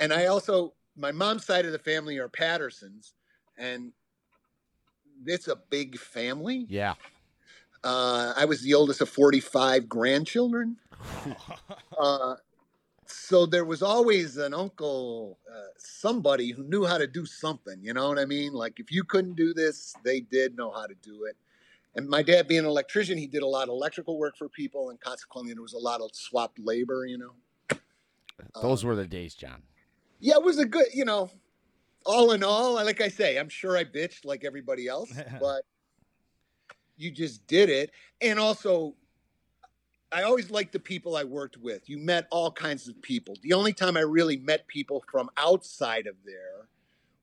[0.00, 3.14] And I also, my mom's side of the family are Pattersons,
[3.56, 3.92] and
[5.26, 6.66] it's a big family.
[6.68, 6.94] Yeah.
[7.84, 10.76] Uh, I was the oldest of 45 grandchildren.
[11.98, 12.36] Uh,
[13.06, 17.78] so there was always an uncle, uh, somebody who knew how to do something.
[17.82, 18.54] You know what I mean?
[18.54, 21.36] Like if you couldn't do this, they did know how to do it.
[21.94, 24.90] And my dad, being an electrician, he did a lot of electrical work for people,
[24.90, 27.04] and consequently, there was a lot of swapped labor.
[27.06, 27.78] You know.
[28.62, 29.62] Those Um, were the days, John.
[30.20, 31.30] yeah, it was a good, you know,
[32.04, 35.62] all in all, like I say, I'm sure I bitched like everybody else, but
[36.96, 37.90] you just did it.
[38.20, 38.94] And also,
[40.10, 41.88] I always liked the people I worked with.
[41.88, 43.36] You met all kinds of people.
[43.42, 46.68] The only time I really met people from outside of there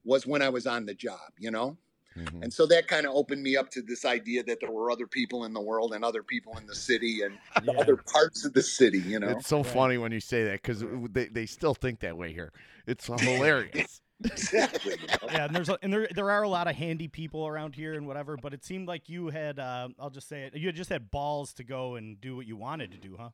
[0.05, 1.77] was when I was on the job, you know?
[2.19, 2.43] Mhm.
[2.43, 5.08] And so that kind of opened me up to this idea that there were other
[5.08, 7.73] people in the world and other people in the city and Yeah.
[7.79, 9.29] other parts of the city, you know?
[9.29, 9.67] It's so Right.
[9.67, 12.51] funny when you say that because they, they still think that way here.
[12.88, 14.01] It's hilarious.
[14.23, 14.97] exactly.
[15.32, 17.93] yeah, and there's a, and there there are a lot of handy people around here
[17.93, 20.75] and whatever, but it seemed like you had uh, I'll just say it, you had
[20.75, 23.29] just had balls to go and do what you wanted to do, huh?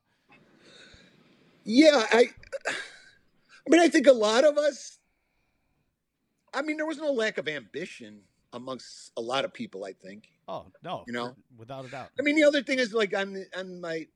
[1.64, 2.30] Yeah, I
[2.68, 4.98] I mean I think a lot of us
[6.54, 8.20] I mean there was no lack of ambition
[8.56, 10.28] amongst a lot of people, I think.
[10.48, 11.36] Oh no, You know?
[11.56, 12.10] without a doubt.
[12.18, 14.06] I mean the other thing is like on the, on my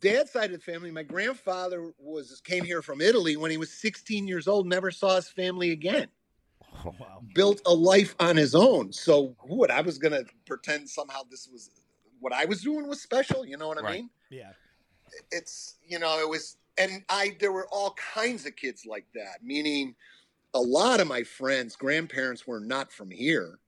[0.00, 3.72] dad's side of the family, my grandfather was came here from Italy when he was
[3.72, 6.08] 16 years old, never saw his family again.
[6.84, 7.22] Oh, wow.
[7.34, 8.92] built a life on his own.
[8.92, 11.70] So what I was gonna pretend somehow this was
[12.20, 13.44] what I was doing was special.
[13.44, 13.94] You know what I Right.
[13.96, 14.10] mean?
[14.30, 14.52] Yeah.
[15.30, 19.42] It's you know it was, and I there were all kinds of kids like that.
[19.42, 19.94] Meaning,
[20.54, 23.58] a lot of my friends' grandparents were not from here.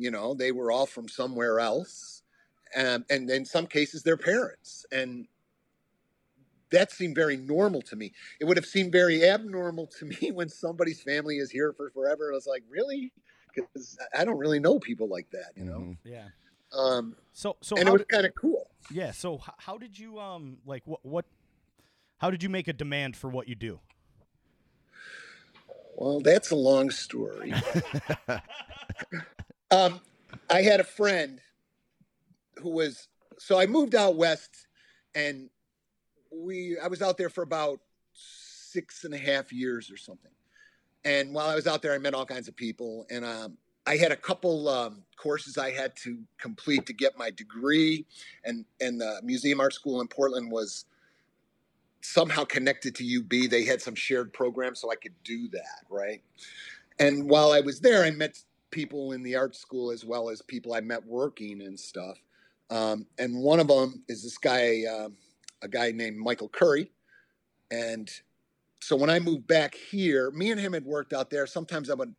[0.00, 2.22] You know, they were all from somewhere else,
[2.74, 5.26] um, and in some cases, their parents and.
[6.72, 8.12] That seemed very normal to me.
[8.40, 12.30] It would have seemed very abnormal to me when somebody's family is here for forever.
[12.30, 13.12] I was like, really?
[13.52, 15.80] Because I don't really know people like that, you know.
[15.80, 15.96] Mhm.
[16.04, 16.28] Yeah.
[16.72, 18.70] Um, So so and it how was did, kind of cool.
[18.92, 19.10] yeah.
[19.10, 21.24] So how did you um like what what
[22.18, 23.80] how did you make a demand for what you do?
[25.96, 27.52] Well, that's a long story.
[29.70, 30.00] um,
[30.48, 31.40] I had a friend
[32.58, 34.66] who was so I moved out west,
[35.14, 35.48] and
[36.30, 37.80] we I was out there for about
[38.12, 40.30] six and a half years or something.
[41.04, 43.56] And while I was out there, I met all kinds of people, and um,
[43.86, 48.04] I had a couple um, courses I had to complete to get my degree,
[48.44, 50.84] and and the Museum Art School in Portland was
[52.02, 53.50] somehow connected to UB.
[53.50, 56.22] They had some shared program, so I could do that, right?
[56.98, 58.38] And while I was there, I met
[58.70, 62.18] people in the art school as well as people I met working and stuff.
[62.70, 65.16] Um, and one of them is this guy, um
[65.62, 66.90] a guy named Michael Curry.
[67.70, 68.10] And
[68.80, 71.46] so when I moved back here, me and him had worked out there.
[71.46, 72.14] Sometimes I would,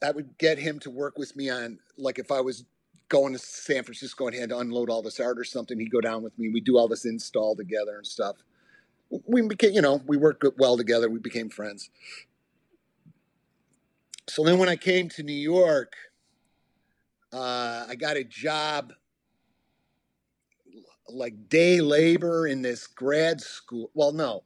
[0.00, 2.64] I would get him to work with me on, like if I was
[3.08, 6.00] going to San Francisco and had to unload all this art or something, he'd go
[6.00, 6.50] down with me.
[6.50, 8.36] We'd do all this install together and stuff
[9.26, 11.08] we became, you know, we worked well together.
[11.08, 11.90] We became friends.
[14.32, 15.92] So then when I came to New York,
[17.34, 18.94] uh, I got a job
[21.06, 23.90] like day labor in this grad school.
[23.92, 24.44] Well, no.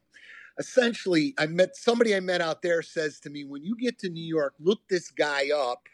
[0.59, 4.09] Essentially, I met somebody I met out there says to me, when you get to
[4.09, 5.87] New York, look this guy up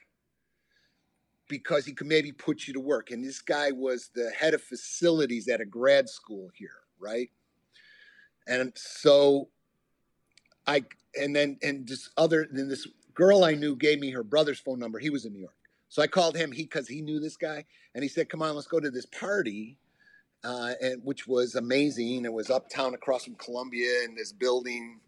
[1.47, 3.11] because he could maybe put you to work.
[3.11, 7.29] And this guy was the head of facilities at a grad school here, right?
[8.47, 9.49] And so
[10.65, 10.83] I
[11.15, 14.79] and then and just other than this girl I knew gave me her brother's phone
[14.79, 14.99] number.
[14.99, 15.55] He was in New York.
[15.89, 18.55] So I called him he because he knew this guy and he said, Come on,
[18.55, 19.77] let's go to this party.
[20.43, 22.25] Uh, and which was amazing.
[22.25, 24.99] It was uptown across from Columbia in this building.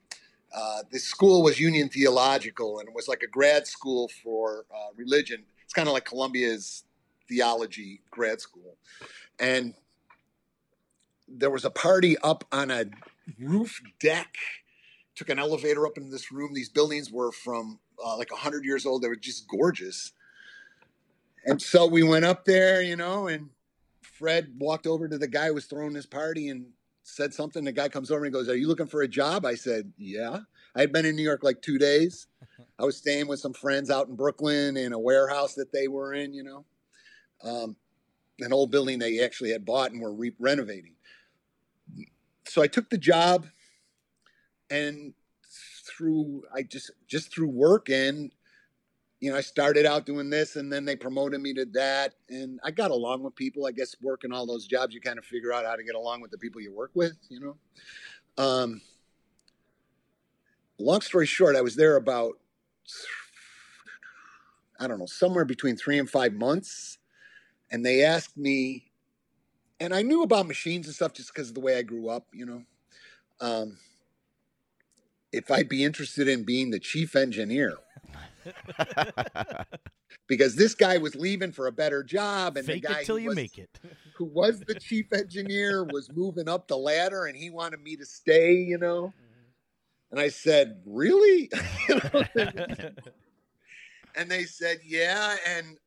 [0.56, 4.94] Uh, this school was Union Theological, and it was like a grad school for uh,
[4.96, 5.44] religion.
[5.66, 6.86] It's kind of like Columbia's
[7.28, 8.78] theology grad school.
[9.40, 9.74] And
[11.28, 12.86] there was a party up on a
[13.40, 14.38] roof deck.
[15.16, 16.54] Took an elevator up into this room.
[16.54, 19.02] These buildings were from uh, like 100 years old.
[19.02, 20.12] They were just gorgeous.
[21.46, 23.50] And so we went up there, you know, and
[24.02, 26.68] Fred walked over to the guy who was throwing this party and
[27.04, 27.64] said something.
[27.64, 29.46] The guy comes over and goes, Are you looking for a job?
[29.46, 30.40] I said, Yeah.
[30.76, 32.28] I had been in New York like two days.
[32.80, 36.14] I was staying with some friends out in Brooklyn in a warehouse that they were
[36.14, 36.66] in, you know,
[37.44, 37.76] um,
[38.40, 40.96] an old building they actually had bought and were re- renovating.
[42.48, 43.48] So I took the job
[44.70, 45.14] and
[45.96, 48.32] through, I just, just through work and,
[49.20, 52.14] you know, I started out doing this and then they promoted me to that.
[52.30, 53.66] And I got along with people.
[53.66, 56.22] I guess working all those jobs, you kind of figure out how to get along
[56.22, 57.58] with the people you work with, you know.
[58.38, 58.82] Um,
[60.78, 62.34] long story short, I was there about,
[64.80, 66.98] I don't know, somewhere between three and five months.
[67.72, 68.92] And they asked me,
[69.80, 72.28] and I knew about machines and stuff just because of the way I grew up,
[72.34, 72.64] you know,
[73.42, 73.78] um,
[75.36, 77.78] if I'd be interested in being the chief engineer
[80.28, 83.18] because this guy was leaving for a better job, and Fake the guy it till
[83.18, 83.80] who you was, make it.
[84.16, 88.06] who was the chief engineer was moving up the ladder, and he wanted me to
[88.06, 89.14] stay, you know.
[90.12, 91.50] And I said, "Really?"
[94.18, 95.78] And they said, "Yeah." And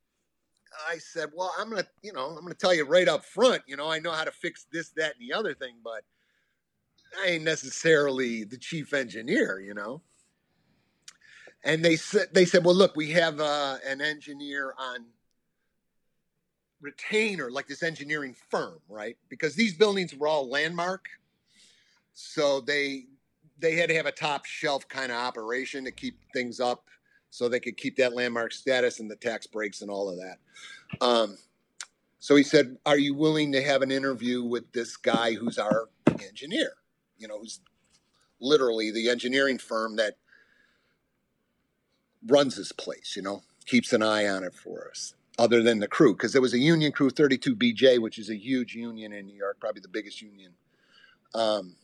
[0.87, 3.63] I said, "Well, I'm gonna, you know, I'm gonna tell you right up front.
[3.65, 6.03] You know, I know how to fix this, that, and the other thing, but
[7.17, 10.01] I ain't necessarily the chief engineer, you know."
[11.63, 15.05] And they said, "They said, well, look, we have uh, an engineer on
[16.81, 19.17] retainer, like this engineering firm, right?
[19.27, 21.05] Because these buildings were all landmark,
[22.13, 23.07] so they
[23.57, 26.85] they had to have a top shelf kind of operation to keep things up,
[27.29, 30.37] so they could keep that landmark status and the tax breaks and all of that."
[31.01, 31.37] Um,
[32.19, 35.89] so he said, "Are you willing to have an interview with this guy who's our
[36.21, 36.71] engineer?
[37.19, 37.59] You know, who's
[38.39, 40.15] literally the engineering firm that
[42.25, 45.87] runs this place, you know, keeps an eye on it for us, other than the
[45.87, 49.35] crew, because there was a union crew, 32BJ, which is a huge union in New
[49.35, 50.53] York, probably the biggest union.
[51.33, 51.75] Um,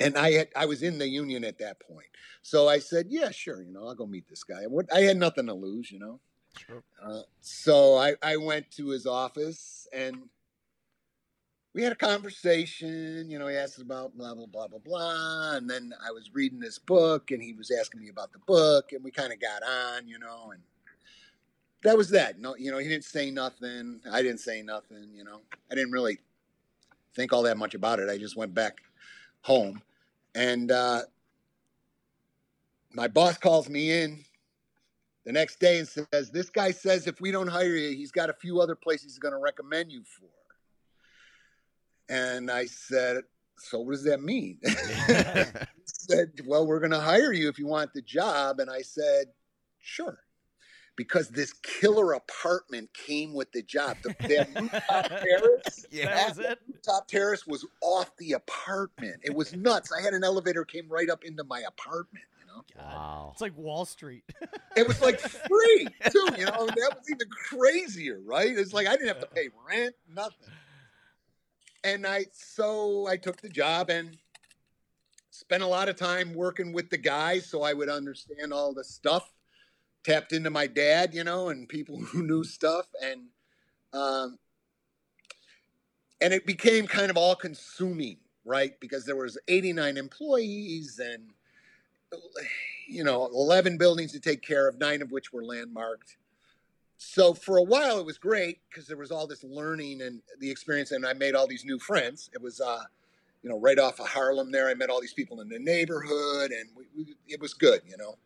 [0.00, 2.08] and I had I was in the union at that point,
[2.42, 5.16] so I said, "Yeah, sure, you know, I'll go meet this guy." What I had
[5.16, 6.20] nothing to lose, you know.
[6.66, 6.82] Sure.
[7.02, 10.28] Uh, so I I went to his office and
[11.76, 13.30] we had a conversation.
[13.30, 16.58] You know, he asked about blah blah blah blah blah, and then I was reading
[16.58, 19.62] this book, and he was asking me about the book, and we kind of got
[19.62, 20.62] on, you know, and
[21.82, 22.40] that was that.
[22.40, 24.00] No, you know, he didn't say nothing.
[24.10, 25.10] I didn't say nothing.
[25.14, 26.18] You know, I didn't really
[27.14, 28.08] think all that much about it.
[28.08, 28.78] I just went back
[29.42, 29.82] home,
[30.34, 31.02] and uh,
[32.94, 34.24] my boss calls me in
[35.26, 38.30] the next day and says, "This guy says if we don't hire you, he's got
[38.30, 40.35] a few other places he's going to recommend you for."
[42.08, 43.22] And I said,
[43.58, 44.72] "So what does that mean?" he
[45.86, 49.26] said, "Well, we're going to hire you if you want the job." And I said,
[49.80, 50.18] "Sure."
[50.96, 53.98] Because this killer apartment came with the job.
[54.02, 56.58] The, that rooftop terrace, That was it.
[56.82, 59.16] top terrace was off the apartment.
[59.22, 59.92] It was nuts.
[59.92, 62.24] I had an elevator came right up into my apartment.
[62.40, 63.28] You know, Wow.
[63.32, 64.24] It's like Wall Street.
[64.74, 66.28] it was like free too.
[66.38, 68.56] You know, that was even crazier, right?
[68.56, 70.48] It's like I didn't have to pay rent, nothing.
[71.86, 74.16] And I so I took the job and
[75.30, 78.82] spent a lot of time working with the guys so I would understand all the
[78.82, 79.32] stuff.
[80.02, 83.28] Tapped into my dad, you know, and people who knew stuff, and
[83.92, 84.36] um,
[86.20, 88.78] and it became kind of all consuming, right?
[88.80, 91.30] Because there was 89 employees and
[92.88, 96.16] you know 11 buildings to take care of, nine of which were landmarked.
[96.98, 100.50] So for a while it was great because there was all this learning and the
[100.50, 102.30] experience, and I made all these new friends.
[102.34, 102.82] It was uh,
[103.42, 104.68] you know right off of Harlem there.
[104.68, 107.96] I met all these people in the neighborhood, and we, we, it was good, you
[107.96, 108.16] know.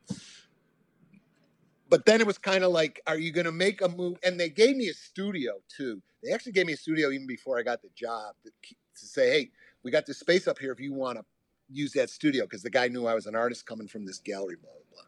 [1.88, 4.16] But then it was kind of like, are you going to make a move?
[4.22, 6.00] And they gave me a studio too.
[6.22, 9.30] They actually gave me a studio even before I got the job to, to say,
[9.30, 9.50] hey,
[9.83, 11.24] we got this space up here if you want to
[11.68, 14.56] use that studio because the guy knew I was an artist coming from this gallery,
[14.61, 15.02] blah blah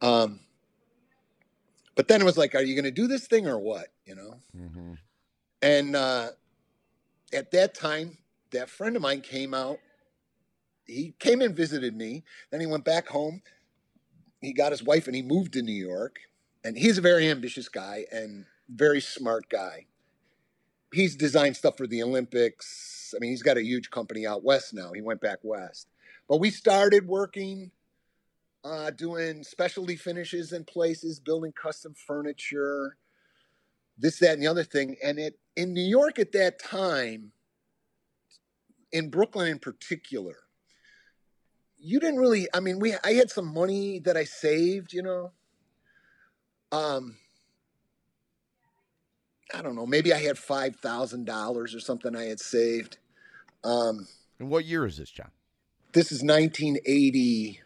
[0.00, 0.22] blah.
[0.22, 0.40] Um,
[1.94, 3.88] but then it was like, are you going to do this thing or what?
[4.04, 4.40] You know.
[4.56, 4.98] Mhm.
[5.62, 6.30] And uh,
[7.32, 8.18] at that time,
[8.52, 9.78] that friend of mine came out.
[10.86, 12.24] He came and visited me.
[12.50, 13.42] Then he went back home.
[14.40, 16.18] He got his wife and he moved to New York.
[16.62, 19.86] And he's a very ambitious guy and very smart guy.
[20.92, 23.12] He's designed stuff for the Olympics.
[23.16, 24.92] I mean, he's got a huge company out west now.
[24.92, 25.88] He went back west.
[26.28, 27.70] But we started working,
[28.64, 32.96] uh, doing specialty finishes in places, building custom furniture
[33.98, 34.96] this, that, and the other thing.
[35.04, 37.30] And it in New York at that time,
[38.90, 40.36] in Brooklyn in particular,
[41.78, 42.48] you didn't really.
[42.54, 45.32] I mean, we I had some money that I saved, you know.
[46.72, 47.16] Um,
[49.54, 49.86] I don't know.
[49.86, 52.98] Maybe I had five thousand dollars or something I had saved.
[53.62, 54.08] Um,
[54.40, 55.30] And what year is this, John?
[55.92, 57.62] this is 1984.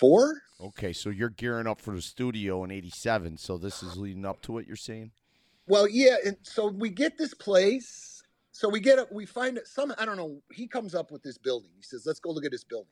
[0.00, 0.40] Four?
[0.58, 3.36] Okay, so you're gearing up for the studio in '87.
[3.36, 5.10] So this is leading up to what you're saying.
[5.66, 8.22] Well, yeah, and so we get this place.
[8.50, 9.12] So we get it.
[9.12, 9.66] We find it.
[9.66, 10.40] Some I don't know.
[10.50, 11.68] He comes up with this building.
[11.76, 12.88] He says, "Let's go look at this building."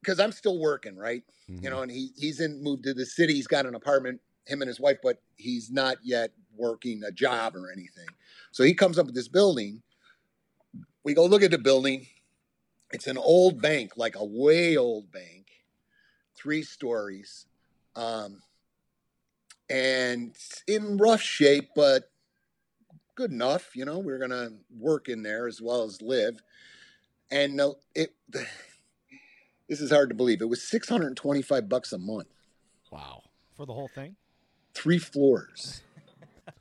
[0.00, 1.24] Because I'm still working, right?
[1.48, 1.82] You know, mm-hmm.
[1.82, 3.34] and he he's in moved to the city.
[3.34, 7.56] He's got an apartment, him and his wife, but he's not yet working a job
[7.56, 8.06] or anything.
[8.52, 9.82] So he comes up with this building.
[11.02, 12.06] We go look at the building.
[12.94, 15.48] It's an old bank, like a way old bank,
[16.36, 17.44] three stories.
[17.96, 18.40] Um,
[19.68, 22.04] and it's in rough shape, but
[23.16, 23.74] good enough.
[23.74, 26.40] You know, we're gonna work in there as well as live.
[27.32, 28.14] And uh, it,
[29.68, 30.40] this is hard to believe.
[30.40, 32.28] It was six hundred and twenty-five bucks a month,
[32.92, 33.22] Wow.
[33.56, 34.14] for the whole thing.
[34.72, 35.80] three floors.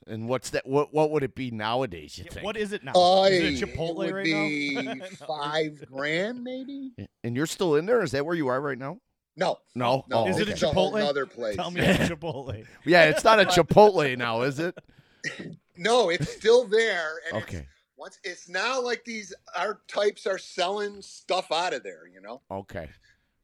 [0.08, 0.66] And what's that?
[0.68, 2.18] What what would it be nowadays?
[2.18, 2.46] You Yeah, think?
[2.46, 2.92] what is it now?
[2.96, 5.06] Oh, is it Chipotle would right be now?
[5.28, 6.92] five grand, maybe.
[7.24, 8.02] and you're still in there?
[8.04, 9.00] Is that where you are right now?
[9.36, 10.06] No, No.
[10.10, 10.26] no.
[10.26, 10.96] Oh, Is it a Chipotle?
[11.02, 11.56] Another place.
[11.56, 12.66] Tell me it's Chipotle.
[12.86, 14.78] Yeah, it's not a Chipotle now, is it?
[15.76, 17.14] No, it's still there.
[17.28, 17.68] And it's- Okay.
[17.98, 22.06] once it's now like these our types are selling stuff out of there.
[22.14, 22.42] You know.
[22.52, 22.90] Okay.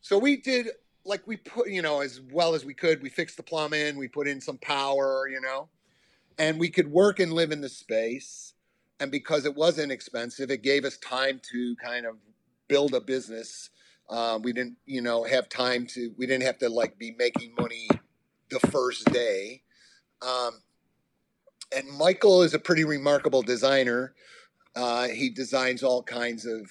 [0.02, 0.68] So we did
[1.06, 3.02] like we put, you know, as well as we could.
[3.02, 5.70] We fixed the plumbing, we put in some power, you know,
[6.40, 8.54] and we could work and live in the space.
[9.02, 12.16] And because it was inexpensive, it gave us time to kind of
[12.68, 13.70] build a business.
[14.10, 16.12] Um, we didn't, you know, have time to.
[16.18, 17.88] We didn't have to like be making money
[18.50, 19.62] the first day.
[20.22, 20.62] Um,
[21.76, 24.16] and Michael is a pretty remarkable designer.
[24.76, 26.70] Uh, he designs all kinds of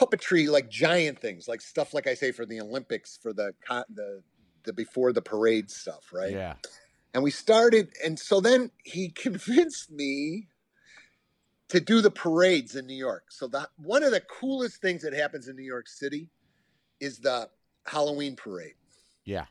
[0.00, 3.52] puppetry, like giant things, like stuff like I say for the Olympics, for the
[3.94, 4.22] the
[4.64, 6.32] the before the parade stuff, right?
[6.32, 6.54] Yeah.
[7.12, 10.48] And we started, and so then he convinced me
[11.68, 13.24] to do the parades in New York.
[13.30, 16.28] So the one of the coolest things that happens in New York City
[16.98, 17.48] is the
[17.86, 18.74] Halloween parade.
[19.24, 19.44] Yeah.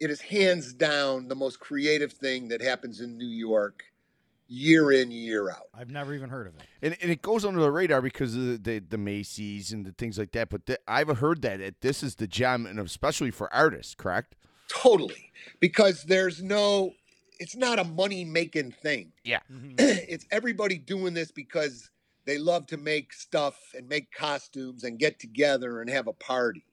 [0.00, 3.84] It is hands down the most creative thing that happens in New York
[4.46, 5.68] year in year out.
[5.74, 6.62] I've never even heard of it.
[6.82, 9.92] And, and it goes under the radar because of the, the, the Macy's and the
[9.92, 10.50] things like that.
[10.50, 14.36] But th- I've heard that it, this is the gem, and especially for artists, correct?
[14.68, 15.32] Totally.
[15.60, 16.92] Because there's no
[17.38, 19.12] it's not a money making thing.
[19.24, 19.40] Yeah.
[19.50, 19.74] Mhm.
[19.78, 21.90] it's everybody doing this because
[22.26, 26.64] they love to make stuff and make costumes and get together and have a party.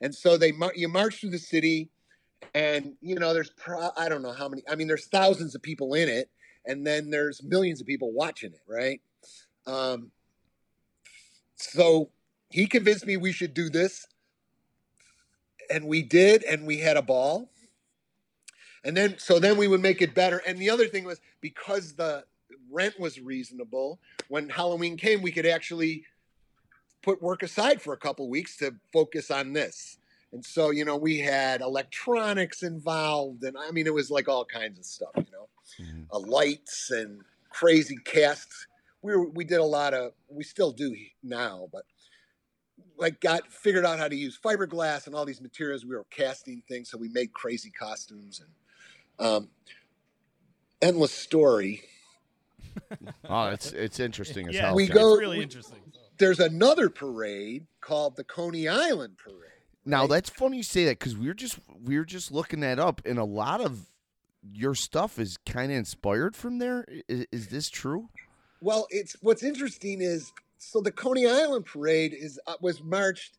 [0.00, 1.90] And so they mar- you march through the city
[2.54, 5.62] and you know there's pro- I don't know how many I mean there's thousands of
[5.62, 6.30] people in it
[6.66, 9.00] and then there's millions of people watching it, right?
[9.66, 10.10] Um
[11.56, 12.10] so
[12.50, 14.06] he convinced me we should do this
[15.70, 17.50] and we did and we had a ball
[18.84, 20.38] and then so then we would make it better.
[20.46, 22.24] And the other thing was because the
[22.70, 26.04] rent was reasonable when halloween came we could actually
[27.02, 29.98] put work aside for a couple weeks to focus on this.
[30.32, 34.44] And so you know we had electronics involved and i mean it was like all
[34.44, 35.48] kinds of stuff you know.
[35.80, 36.06] Mhm.
[36.12, 38.66] uh, lights and crazy casts.
[39.02, 41.84] We were, we did a lot of we still do now but
[42.98, 45.84] like got figured out how to use fiberglass and all these materials.
[45.84, 48.48] We were casting things so we made crazy costumes and
[49.20, 49.48] um
[50.82, 51.82] endless story
[53.28, 54.74] Oh, it's it's interesting as yeah, hell.
[54.74, 55.02] We it's John.
[55.02, 55.78] go- really we- interesting.
[56.18, 59.36] there's another parade called the coney island parade
[59.84, 60.10] Now right?
[60.10, 63.24] that's funny you say that because we're just we're just looking that up, and a
[63.24, 63.86] lot of
[64.52, 66.86] your stuff is kind of inspired from there.
[67.08, 68.08] Is, is this true?
[68.62, 73.38] well it's what's interesting is so the coney island parade is uh, was marched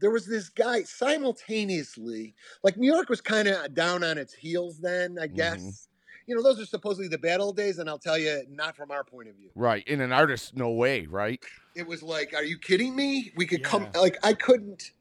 [0.00, 4.78] there was this guy simultaneously like new york was kind of down on its heels
[4.78, 5.88] then i guess Mhm.
[6.26, 8.90] you know those are supposedly the bad old days and i'll tell you not from
[8.90, 9.86] our point of view Right.
[9.86, 11.06] In an artist, no way.
[11.06, 11.42] Right.
[11.74, 14.92] it was like are you kidding me we could come like i couldn't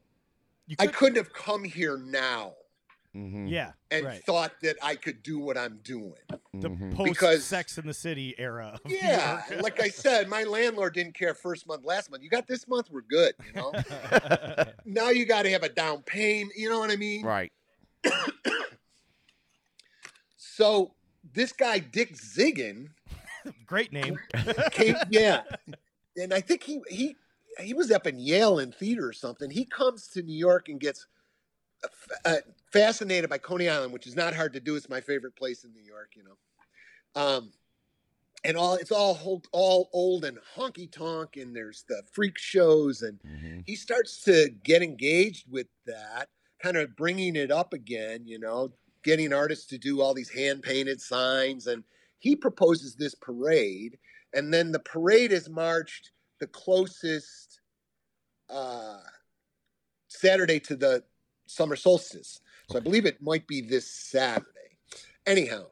[0.68, 2.54] You i couldn't have come here now
[3.16, 3.46] Mm-hmm.
[3.46, 4.24] Yeah, and right.
[4.26, 6.14] thought that i could do what i'm doing
[6.56, 6.96] The Mhm.
[6.96, 8.80] post Because- Sex in the City era.
[8.88, 12.68] yeah like i said my landlord didn't care first month last month you got this
[12.68, 13.72] month we're good you know
[14.86, 17.52] now you got to have a down payment you know what i mean Right.
[20.38, 20.94] so
[21.34, 22.90] this guy Dick Zigun
[23.68, 24.18] Great name.
[24.72, 25.42] came yeah
[26.18, 27.16] and i think he he
[27.60, 30.80] he was up in yale in theater or something he comes to new york and
[30.80, 31.06] gets
[32.26, 32.38] uh,
[32.74, 35.72] fascinated by coney island which is not hard to do it's my favorite place in
[35.72, 37.54] new york you know um
[38.44, 43.20] and all it's all all old and honky tonk and there's the freak shows and
[43.22, 46.30] hmm he starts to get engaged with that,
[46.62, 50.62] kind of bringing it up again, you know, getting artists to do all these hand
[50.64, 51.68] painted signs.
[51.68, 51.84] And
[52.20, 53.98] he proposes this parade.
[54.34, 57.62] And then the parade is marched the closest
[58.50, 59.00] uh,
[60.08, 61.04] Saturday to the
[61.46, 62.42] summer solstice.
[62.70, 64.48] So I believe it might be this Saturday.
[65.26, 65.66] Anyhow,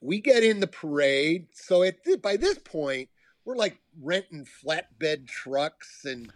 [0.00, 1.48] we get in the parade.
[1.52, 3.08] So at thi- by this point,
[3.44, 6.32] we're like renting flatbed trucks and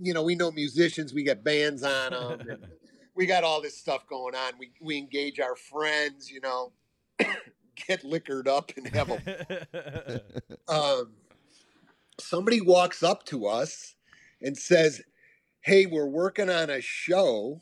[0.00, 2.64] you know we know musicians we got bands on them and
[3.14, 6.72] we got all this stuff going on we we engage our friends you know
[7.86, 10.22] get liquored up and have a
[10.68, 11.12] um
[12.18, 13.94] somebody walks up to us
[14.40, 15.02] and says
[15.60, 17.60] hey we're working on a show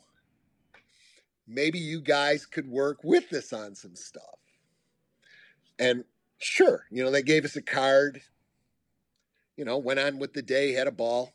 [1.53, 4.39] maybe you guys could work with us on some stuff
[5.79, 6.03] and
[6.37, 8.21] sure you know they gave us a card
[9.57, 11.33] you know went on with the day had a ball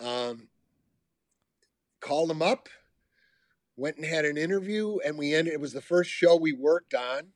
[0.00, 0.48] um
[2.00, 2.68] called them up
[3.76, 6.94] went and had an interview and we ended it was the first show we worked
[6.94, 7.32] on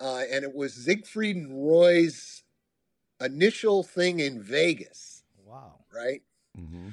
[0.00, 2.42] uh, and it was Siegfried and Roy's
[3.20, 5.74] initial thing in Vegas, wow.
[5.94, 6.22] right?
[6.56, 6.88] hmm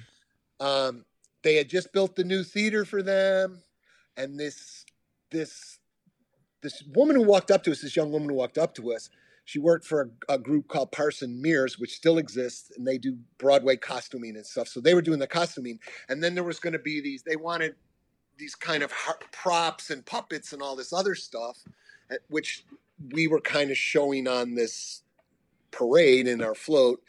[0.59, 1.05] Um,
[1.43, 3.61] they had just built the new theater for them,
[4.17, 4.85] and this
[5.31, 5.79] this
[6.61, 9.09] this woman who walked up to us, this young woman who walked up to us,
[9.45, 13.77] she worked for a, a group called Parsons-Meares, which still exists, and they do Broadway
[13.77, 14.67] costuming and stuff.
[14.67, 17.23] So they were doing the costuming, and then there was going to be these.
[17.23, 17.75] They wanted
[18.37, 18.91] these kind of
[19.31, 21.59] props and puppets and all this other stuff,
[22.11, 22.65] uh, which
[23.13, 25.03] we were kind of showing on this
[25.71, 27.01] parade in our float.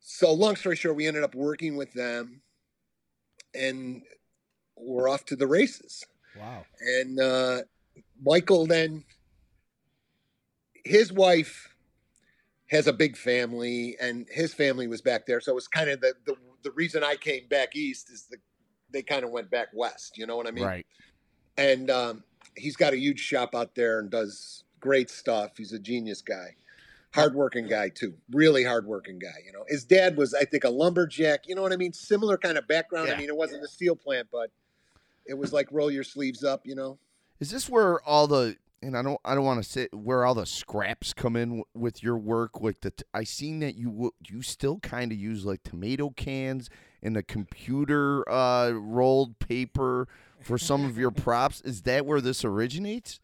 [0.00, 2.40] So long story short, we ended up working with them,
[3.54, 4.02] and
[4.76, 6.04] we're off to the races.
[6.40, 6.64] Wow.
[6.80, 7.62] And uh,
[8.22, 9.04] Michael then,
[10.84, 11.74] his wife
[12.66, 15.40] has a big family, and his family was back there.
[15.40, 18.36] So it was kind of the the, the reason I came back east is the
[18.90, 20.16] they kind of went back west.
[20.16, 20.64] You know what I mean?
[20.64, 20.86] right.
[21.56, 22.24] and um,
[22.56, 25.56] he's got a huge shop out there and does great stuff.
[25.56, 26.56] He's a genius guy.
[27.14, 28.14] hardworking guy too.
[28.30, 29.42] Really hardworking guy.
[29.44, 31.48] You know, his dad was, I think, a lumberjack.
[31.48, 31.92] You know what I mean?
[31.92, 33.08] Similar kind of background.
[33.08, 33.14] Yeah.
[33.14, 34.50] I mean, it wasn't a steel plant, but
[35.28, 36.62] it was like roll your sleeves up.
[36.66, 36.98] You know.
[37.40, 40.34] Is this where all the and I don't I don't want to say where all
[40.34, 42.60] the scraps come in w- with your work?
[42.60, 46.10] Like the t- I seen that you w- you still kind of use like tomato
[46.10, 46.68] cans
[47.02, 50.08] and the computer uh, rolled paper
[50.40, 51.60] for some of your props.
[51.60, 53.20] Is that where this originates?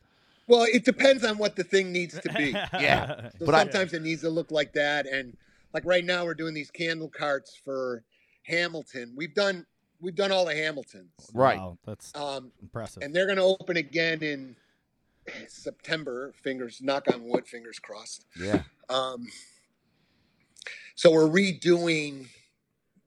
[0.46, 2.50] Well, it depends on what the thing needs to be.
[2.74, 3.30] Yeah.
[3.38, 5.36] So But I- sometimes it needs to look like that, and
[5.72, 8.04] like right now we're doing these candle carts for
[8.44, 9.14] Hamilton.
[9.16, 9.66] We've done
[10.04, 11.58] we've done all the Hamiltons, Right.
[11.58, 13.02] Wow, that's um, impressive.
[13.02, 14.54] and they're going to open again in
[15.48, 16.32] September.
[16.42, 18.26] Fingers knock on wood, fingers crossed.
[18.38, 18.62] Yeah.
[18.88, 19.26] Um,
[20.94, 22.26] so we're redoing.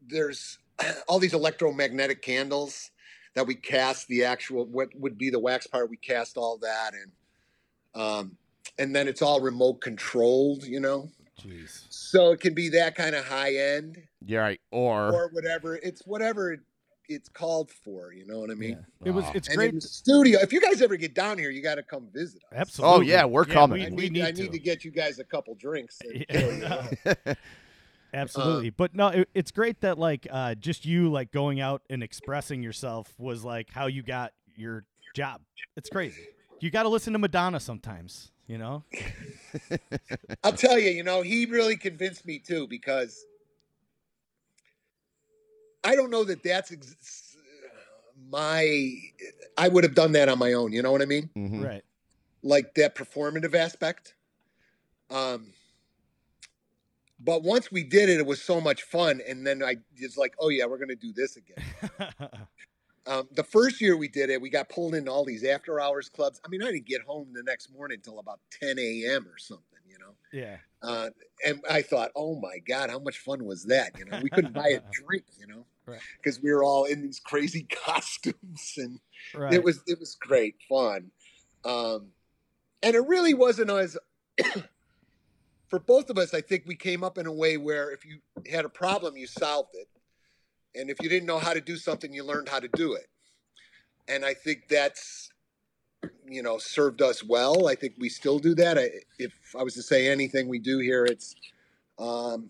[0.05, 0.57] There's
[1.07, 2.91] all these electromagnetic candles
[3.35, 5.89] that we cast the actual what would be the wax part.
[5.89, 7.11] We cast all that and
[8.01, 8.37] um,
[8.79, 11.09] and then it's all remote controlled, you know.
[11.41, 11.85] Jeez.
[11.89, 14.39] So it can be that kind of high end Yeah.
[14.39, 14.61] Right.
[14.71, 15.75] Or, or whatever.
[15.75, 16.61] It's whatever it,
[17.09, 18.13] it's called for.
[18.13, 18.85] You know what I mean?
[19.05, 19.25] It was.
[19.33, 19.69] It's And great.
[19.69, 22.41] in the studio, if you guys ever get down here, you got to come visit
[22.43, 22.49] us.
[22.55, 22.95] Absolutely.
[22.97, 23.79] Oh yeah, we're coming.
[23.79, 24.41] We, I we need, need, I to.
[24.43, 25.99] need to get you guys a couple drinks.
[26.01, 26.87] and Yeah.
[27.03, 27.35] kill.
[28.13, 28.69] Absolutely.
[28.69, 32.63] but no, it, it's great that like uh, just you like going out and expressing
[32.63, 35.41] yourself was like how you got your job.
[35.75, 36.21] It's crazy.
[36.59, 38.31] You got to listen to Madonna sometimes.
[38.47, 38.83] You know.
[40.43, 43.25] I'll tell you, you know, he really convinced me too because
[45.87, 47.37] I don't know that that's ex-
[48.29, 48.91] my.
[49.57, 50.73] I would have done that on my own.
[50.73, 51.29] You know what I mean?
[51.35, 51.63] Mm-hmm.
[51.63, 51.83] Right.
[52.43, 54.13] Like that performative aspect.
[55.09, 55.53] Um,
[57.19, 60.35] but once we did it, it was so much fun, and then I just like,
[60.39, 62.13] oh yeah, we're gonna do this again.
[63.07, 66.09] Um, the first year we did it, we got pulled into all these after hours
[66.09, 66.41] clubs.
[66.45, 69.25] I mean, I didn't get home the next morning until about 10 a.m.
[69.25, 70.15] or something, you know.
[70.33, 70.57] yeah.
[70.83, 71.09] Uh,
[71.45, 73.97] and I thought, oh my God, how much fun was that?
[73.97, 76.01] You know, we couldn't buy a drink, you know, Right.
[76.21, 78.99] because we were all in these crazy costumes, and
[79.33, 79.53] Right.
[79.53, 81.11] it was it was great fun.
[81.63, 82.09] Um,
[82.83, 83.97] and it really wasn't as
[85.69, 86.33] for both of us.
[86.33, 88.19] I think we came up in a way where if you
[88.51, 89.87] had a problem, you solved it,
[90.79, 93.07] and if you didn't know how to do something, you learned how to do it.
[94.07, 95.31] And I think that's
[96.29, 97.67] you know served us well.
[97.67, 98.77] I think we still do that.
[98.77, 101.35] I, if I was to say anything we do here, it's
[101.97, 102.49] um,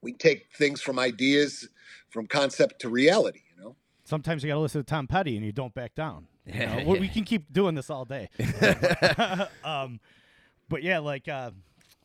[0.00, 1.68] we take things from ideas,
[2.08, 3.40] from concept to reality.
[3.56, 3.76] You know.
[4.04, 6.26] Sometimes you got to listen to Tom Petty and you don't back down.
[6.46, 6.58] You know?
[6.78, 8.28] Yeah, we, we can keep doing this all day.
[9.64, 10.00] um,
[10.68, 11.50] but yeah, like, uh,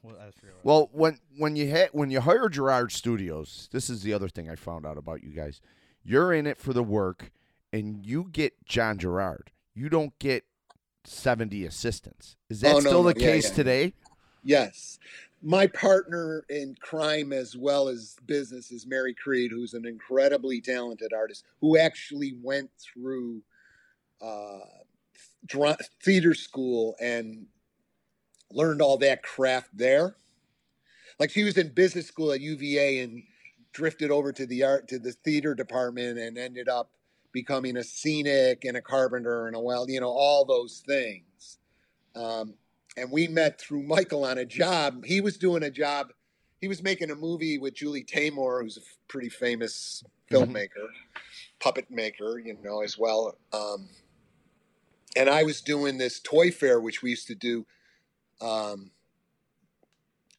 [0.01, 0.31] well, I
[0.63, 4.49] Well, when when you had when you hire Gerard Studios, this is the other thing
[4.49, 5.61] I found out about you guys.
[6.03, 7.31] You're in it for the work,
[7.71, 9.51] and you get John Gerard.
[9.73, 10.43] You don't get
[11.05, 12.35] seventy assistants.
[12.49, 13.13] Is that Oh, no, still no.
[13.13, 13.55] the Yeah, case yeah.
[13.55, 13.93] today?
[14.43, 14.99] Yes.
[15.45, 21.11] My partner in crime as well as business is Mary Creed, who's an incredibly talented
[21.13, 23.41] artist who actually went through
[24.21, 24.59] uh,
[26.01, 27.45] theater school and
[28.51, 30.15] learned all that craft there.
[31.19, 33.23] Like she was in business school at UVA and
[33.73, 36.91] drifted over to the art to the theater department and ended up
[37.33, 41.57] becoming a scenic and a carpenter and a well, you know, all those things.
[42.15, 42.53] Um,
[42.97, 45.05] and we met through Michael on a job.
[45.05, 46.11] He was doing a job.
[46.61, 50.87] He was making a movie with Julie Taymor, who's a f- pretty famous filmmaker,
[51.59, 53.37] puppet maker, you know, as well.
[53.51, 53.89] Um,
[55.15, 57.65] and I was doing this toy fair, which we used to do.
[58.41, 58.91] Um,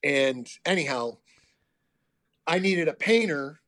[0.03, 1.19] and anyhow,
[2.47, 3.61] I needed a painter.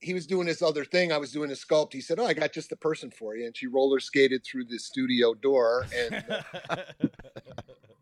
[0.00, 1.12] He was doing this other thing.
[1.12, 1.92] I was doing a sculpt.
[1.92, 4.66] He said, "Oh, I got just the person for you." And she roller skated through
[4.66, 6.24] the studio door, and
[6.70, 6.76] uh,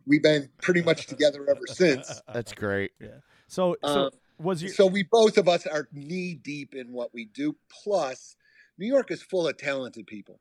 [0.06, 2.22] we've been pretty much together ever since.
[2.32, 2.92] That's great.
[3.00, 3.08] Yeah.
[3.48, 7.12] so, so Um, was your So we both of us are knee deep in what
[7.12, 7.56] we do.
[7.82, 8.36] Plus,
[8.78, 10.40] New York is full of talented people.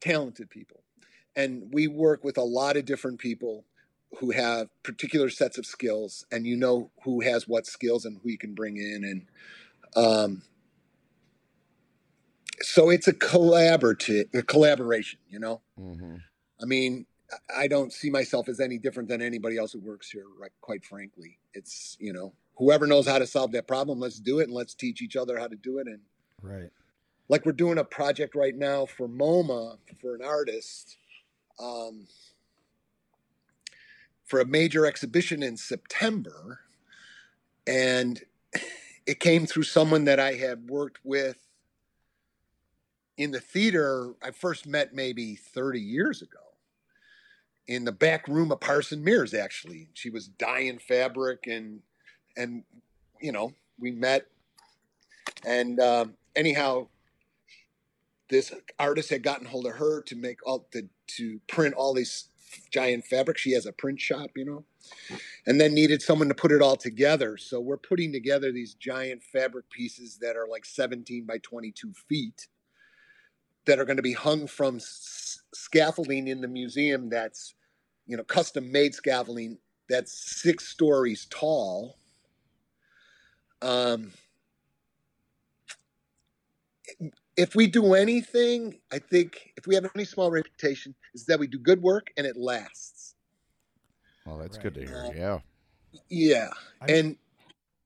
[0.00, 0.82] Talented people.
[1.34, 3.64] And we work with a lot of different people
[4.18, 8.30] who have particular sets of skills and you know who has what skills and who
[8.30, 9.26] you can bring in and
[9.96, 10.42] um
[12.60, 15.60] so it's a collaborative a collaboration, you know?
[15.78, 16.16] mm-hmm.
[16.60, 17.06] I mean,
[17.54, 20.52] I- don't see myself as any different than anybody else who works here, right?
[20.60, 24.44] Quite frankly, it's you know, whoever knows how to solve that problem, let's do it,
[24.44, 25.86] and let's teach each other how to do it.
[25.86, 26.00] And
[26.42, 26.70] right?
[27.28, 30.96] like we're doing a project right now for MoMA for an artist,
[31.58, 32.06] um,
[34.24, 36.60] for a major exhibition in September,
[37.66, 38.22] and
[39.06, 41.38] it came through someone that I had worked with
[43.16, 44.14] in the theater.
[44.22, 46.45] I first met maybe thirty years ago
[47.68, 49.38] in the back room of Parsons-Meares.
[49.38, 51.80] Actually, she was dyeing fabric, and
[52.36, 52.64] and
[53.20, 54.26] you know we met,
[55.44, 56.88] and um, anyhow,
[58.28, 62.28] this artist had gotten hold of her to make all the to print all these
[62.70, 63.38] giant fabric.
[63.38, 64.64] She has a print shop, you know,
[65.46, 67.36] and then needed someone to put it all together.
[67.36, 72.48] So we're putting together these giant fabric pieces that are like 17 by 22 feet
[73.66, 77.54] that are going to be hung from s- scaffolding in the museum that's,
[78.06, 81.96] you know, custom made scaffolding that's six stories tall.
[83.62, 84.12] Um,
[87.36, 91.46] if we do anything, I think if we have any small reputation, is that we
[91.46, 93.14] do good work and it lasts.
[94.24, 94.64] Well, that's Right.
[94.64, 94.96] good to hear.
[95.04, 95.40] Uh, Yeah.
[96.08, 96.50] Yeah,
[96.82, 97.16] I- and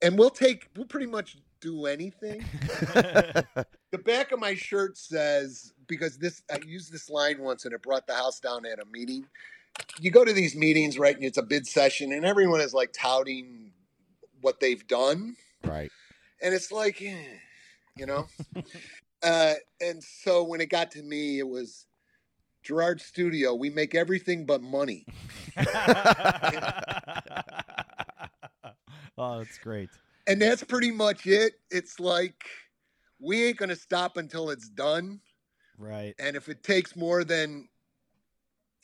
[0.02, 2.40] and we'll take we'll pretty much do anything.
[3.92, 7.82] the back of my shirt says because this I used this line once and it
[7.82, 9.28] brought the house down at a meeting.
[9.98, 11.14] You go to these meetings, right?
[11.14, 13.72] And it's a bid session, and everyone is like touting
[14.40, 15.90] what they've done, right.
[16.42, 17.24] and it's like, eh,
[17.96, 18.26] you know.
[19.22, 21.86] uh, and so when it got to me, it was
[22.62, 23.54] Gerard Studio.
[23.54, 25.04] We make everything but money.
[29.18, 29.90] oh, that's great.
[30.26, 31.54] and that's pretty much it.
[31.70, 32.44] It's like
[33.18, 35.20] we ain't gonna stop until it's done,
[35.78, 37.68] Right, and if it takes more than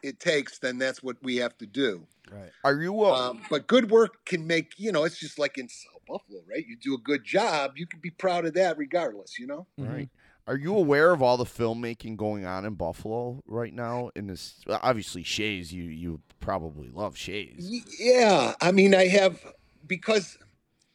[0.03, 2.07] it takes, then that's what we have to do.
[2.31, 2.51] right.
[2.65, 3.05] Are you?
[3.05, 5.05] Uh, Um, but good work can make you know.
[5.05, 6.65] It's just like in South Buffalo, right?
[6.67, 9.39] You do a good job, you can be proud of that, regardless.
[9.39, 9.67] You know.
[9.79, 10.09] Right.
[10.49, 14.11] Are you aware of all the filmmaking going on in Buffalo right now?
[14.15, 15.73] In this, obviously, Shea's.
[15.73, 17.69] You you probably love Shea's.
[17.99, 19.41] Yeah, I mean, I have
[19.87, 20.39] because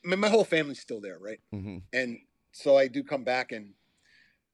[0.06, 1.40] I mean, my whole family's still there, right?
[1.52, 2.20] hmm and
[2.54, 3.74] so I do come back and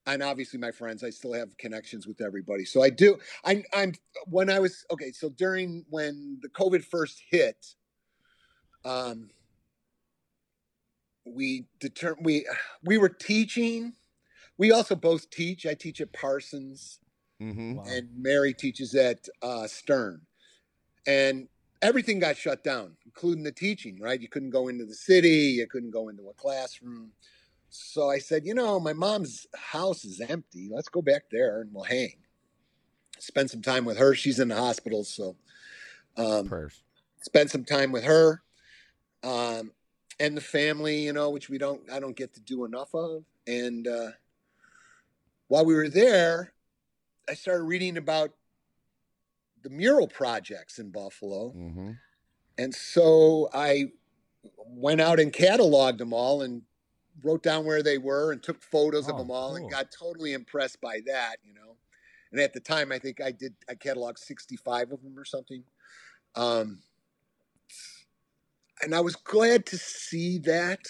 [0.08, 3.94] and obviously my friends I still have connections with everybody so I do I'm I'm
[4.26, 7.76] when I was okay so during when the COVID first hit
[8.86, 9.30] um
[11.26, 12.48] we determined we
[12.84, 13.94] we were teaching
[14.58, 17.00] we also both teach I teach at Parsons
[17.40, 17.84] hmm Wow.
[17.88, 20.22] and Mary teaches at uh, Stern.
[21.06, 21.48] And
[21.82, 24.20] everything got shut down, including the teaching, right?
[24.20, 27.12] You couldn't go into the city, you couldn't go into a classroom.
[27.70, 30.70] So I said, you know, my mom's house is empty.
[30.72, 32.14] Let's go back there and we'll hang.
[33.20, 34.16] Spend some time with her.
[34.16, 35.36] She's in the hospital, so
[36.18, 36.84] um, Prayers.
[37.22, 38.42] spend some time with her
[39.24, 39.72] um,
[40.20, 43.24] and the family, you know, which we don't, I don't get to do enough of.
[43.48, 44.12] And uh,
[45.48, 46.54] while we were there,
[47.30, 48.32] I started reading about
[49.64, 51.50] the mural projects in Buffalo.
[51.50, 51.92] hmm
[52.58, 53.88] And so I
[54.68, 56.62] went out and cataloged them all and
[57.24, 59.56] wrote down where they were and took photos of Oh, them all cool.
[59.58, 61.76] and got totally impressed by that, you know.
[62.32, 65.64] And at the time, I think I did, I cataloged 65 of them or something.
[66.36, 66.80] Um,
[68.82, 70.82] and I was glad to see that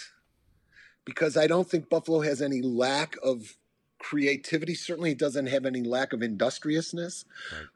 [1.06, 3.56] because I don't think Buffalo has any lack of
[4.00, 4.76] creativity.
[4.76, 7.24] Certainly, it doesn't have any lack of industriousness.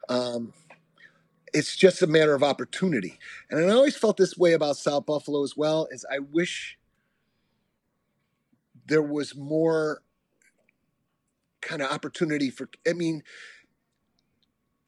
[0.08, 0.52] Um,
[1.54, 3.18] it's just a matter of opportunity.
[3.50, 5.86] And I always felt this way about South Buffalo as well.
[5.90, 6.78] Is I wish
[8.86, 10.02] there was more
[11.60, 12.68] kind of opportunity for.
[12.88, 13.22] I mean,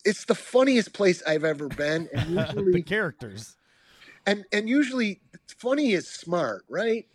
[0.05, 2.37] it's the funniest place I've ever been, and
[2.75, 3.57] the characters.
[4.27, 5.21] and and usually,
[5.59, 7.07] funny is smart, right?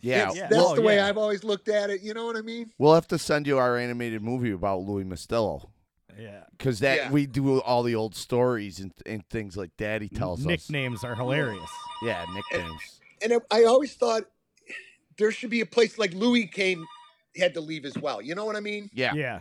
[0.00, 0.22] Yeah.
[0.30, 0.48] It's- Yeah.
[0.48, 1.06] that's Oh, the way yeah.
[1.08, 2.02] I've always looked at it.
[2.02, 2.70] You know what I mean?
[2.78, 5.70] We'll have to send you our animated movie about Louis Mastillo
[6.20, 6.44] Yeah.
[6.56, 7.10] because that Yeah.
[7.10, 10.46] we do all the old stories and, and things like Daddy He tells us.
[10.46, 11.70] Nicknames are hilarious.
[12.02, 13.00] Yeah, nicknames.
[13.22, 14.24] and I- I always thought
[15.18, 16.84] there should be a place like Louis came
[17.38, 18.22] had to leave as well.
[18.22, 18.90] You know what I mean?
[18.92, 19.14] Yeah.
[19.14, 19.40] Yeah.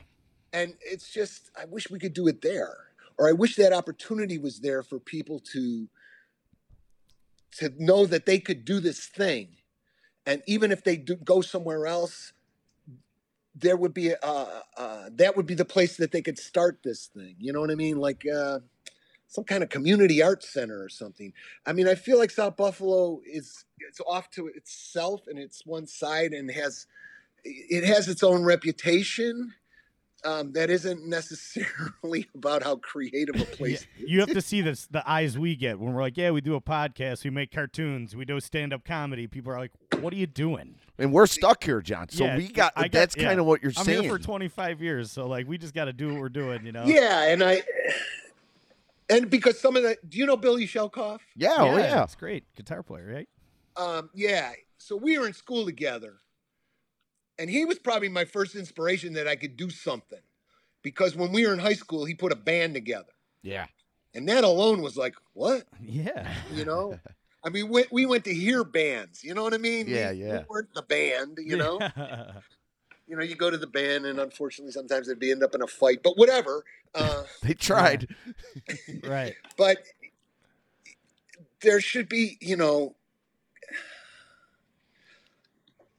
[0.54, 2.76] And it's just I wish we could do it there,
[3.18, 5.88] or I wish that opportunity was there for people to
[7.58, 9.58] to know that they could do this thing,
[10.26, 12.34] and even if they do go somewhere else,
[13.54, 14.46] there would be uh,
[14.78, 17.36] uh, that would be the place that they could start this thing.
[17.38, 17.98] You know what I mean?
[17.98, 18.26] Like.
[18.26, 18.60] Uh,
[19.28, 21.34] some kind of community arts center or something.
[21.66, 25.88] I mean, I feel like South Buffalo is it's off to itself and it's one
[25.88, 26.88] side and has
[27.44, 29.54] it has its own reputation
[30.24, 33.88] um, that isn't necessarily about how creative a Yeah, place.
[33.98, 36.56] you have to see this the eyes we get when we're like, yeah, we do
[36.56, 39.28] a podcast, we make cartoons, we do stand up comedy.
[39.28, 40.76] People are like, what are you doing?
[40.98, 42.10] And we're stuck here, John.
[42.10, 43.24] So Yeah, we got, I got- that's yeah.
[43.26, 43.98] kind of what you're saying.
[43.98, 46.66] I'm here for 25 years, so like we just got to do what we're doing,
[46.66, 46.86] you know?
[46.86, 47.62] Yeah, and I
[49.10, 51.20] and because some of the do you know Billy Shelkoff?
[51.36, 52.04] yeah, oh yeah.
[52.04, 53.30] it's great guitar player, right?
[53.78, 54.54] Um, yeah.
[54.78, 56.18] So we were in school together,
[57.40, 60.20] and he was probably my first inspiration that I could do something.
[60.82, 63.12] Because when we were in high school, he put a band together.
[63.42, 63.66] Yeah.
[64.14, 65.64] and that alone was like, what?
[65.82, 66.32] Yeah.
[66.54, 67.00] You know.
[67.44, 69.24] I mean, we, we went to hear bands.
[69.24, 69.88] You know what I mean?
[69.88, 70.40] Yeah, we, yeah.
[70.40, 71.40] We weren't the band.
[71.42, 71.80] You know.
[73.08, 75.62] you know, you go to the band, and unfortunately, sometimes it'd be end up in
[75.62, 76.02] a fight.
[76.04, 76.64] But whatever.
[76.94, 78.08] Uh, They tried.
[79.04, 79.36] right.
[79.58, 79.80] but
[81.62, 82.96] there should be, you know,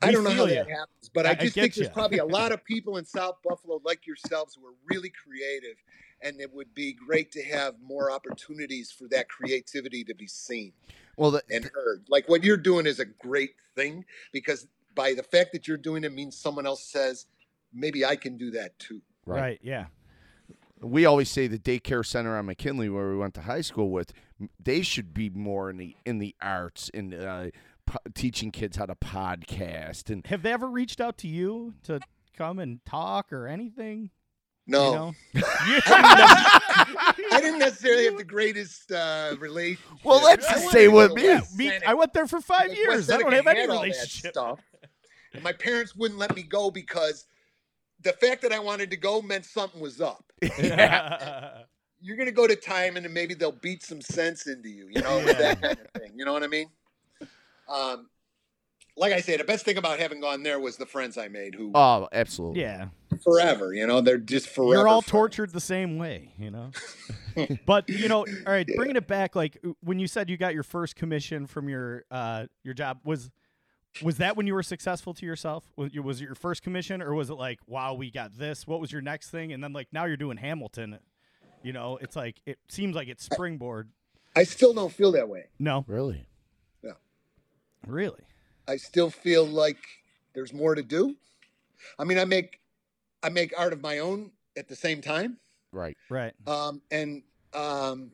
[0.03, 1.75] I We don't know how feel that happens, but I, I- I just get think
[1.75, 5.77] there's probably a lot of people in South Buffalo like yourselves who are really creative,
[6.23, 10.73] and it would be great to have more opportunities for that creativity to be seen
[11.17, 12.05] Well, the, and heard.
[12.09, 14.67] Like what you're doing is a great thing because
[14.97, 17.27] by the fact that you're doing it means someone else says,
[17.73, 19.01] maybe I can do that too.
[19.27, 19.41] right.
[19.41, 19.61] Right.
[19.63, 19.87] Yeah.
[20.81, 24.13] we always say the daycare center on McKinley, where we went to high school with,
[24.63, 27.47] they should be more in the in the arts and uh,
[27.87, 32.01] po- teaching kids how to podcast and Have they ever reached out to you to
[32.37, 34.11] come and talk or anything?
[34.69, 35.43] No, You know?
[35.87, 39.87] I didn't necessarily have the greatest uh, relationship.
[40.05, 41.29] Well, let's the went same with me.
[41.29, 43.11] West Me, Seneca- I went there for five West years.
[43.11, 44.33] I don't have any had relationship.
[44.33, 44.61] stuff.
[45.37, 47.27] And my parents wouldn't let me go because
[48.03, 50.33] the fact that I wanted to go meant something was up.
[50.59, 51.59] Yeah.
[52.03, 55.17] You're going to go to Timon maybe they'll beat some sense into you, you know,
[55.25, 56.13] with that kind of thing.
[56.15, 56.69] You know what I mean?
[57.69, 58.09] Um,
[58.97, 61.55] like I say, the best thing about having gone there was the friends I made
[61.55, 62.63] who oh, absolutely.
[62.63, 62.89] yeah.
[63.23, 64.75] forever, you know, they're just forever.
[64.75, 65.11] You're all friends.
[65.11, 66.71] tortured the same way, you know.
[67.67, 70.63] but you know, all right, bringing it back, like when you said you got your
[70.63, 73.31] first commission from your uh your job, was
[74.03, 75.65] was that when you were successful to yourself?
[75.77, 78.67] Was, you- was it your first commission, or was it like, wow, we got this?
[78.67, 79.53] What was your next thing?
[79.53, 80.99] And then like now you're doing Hamilton.
[81.63, 83.89] You know, it's like it seems like it's springboard.
[84.37, 85.47] I still don't feel that way.
[85.59, 86.27] No, Really?
[86.83, 86.93] No,
[87.87, 88.21] really.
[88.69, 89.79] I still feel like
[90.35, 91.17] there's more to do.
[91.99, 92.61] I mean, I make
[93.23, 95.39] I make art of my own at the same time.
[95.73, 95.97] Right.
[96.11, 96.33] Right.
[96.47, 97.23] Um, and
[97.55, 98.11] um,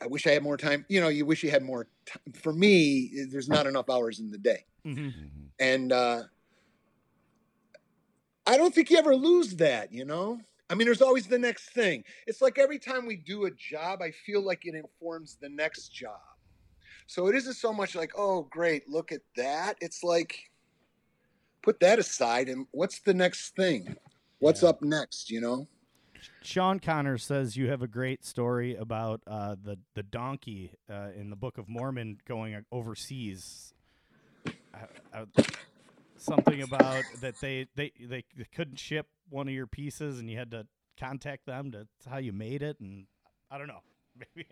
[0.00, 0.86] I wish I had more time.
[0.88, 2.32] You know, you wish you had more time.
[2.34, 4.64] For me, there's not enough hours in the day.
[4.84, 5.08] hmm
[5.58, 6.22] And uh,
[8.46, 10.40] I don't think you ever lose that, you know?
[10.70, 12.04] I mean, there's always the next thing.
[12.26, 15.88] It's like every time we do a job, I feel like it informs the next
[15.88, 16.20] job.
[17.06, 19.76] So it isn't so much like, oh, great, look at that.
[19.80, 20.38] It's like,
[21.62, 23.96] put that aside and what's the next thing?
[24.38, 25.68] What's up next, you know?
[26.42, 31.30] Sean Connor says you have a great story about uh, the the donkey uh, in
[31.30, 33.74] the Book of Mormon going overseas.
[34.46, 35.42] Uh, uh,
[36.16, 40.50] something about that they, they they couldn't ship one of your pieces and you had
[40.50, 40.66] to
[40.98, 43.06] contact them to how you made it and
[43.50, 43.80] I don't know
[44.16, 44.46] maybe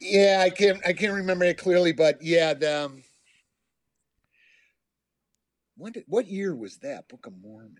[0.00, 3.02] Yeah, I can't I can't remember it clearly, but yeah, the um,
[5.76, 7.08] when did what year was that?
[7.08, 7.76] Book of Mormon.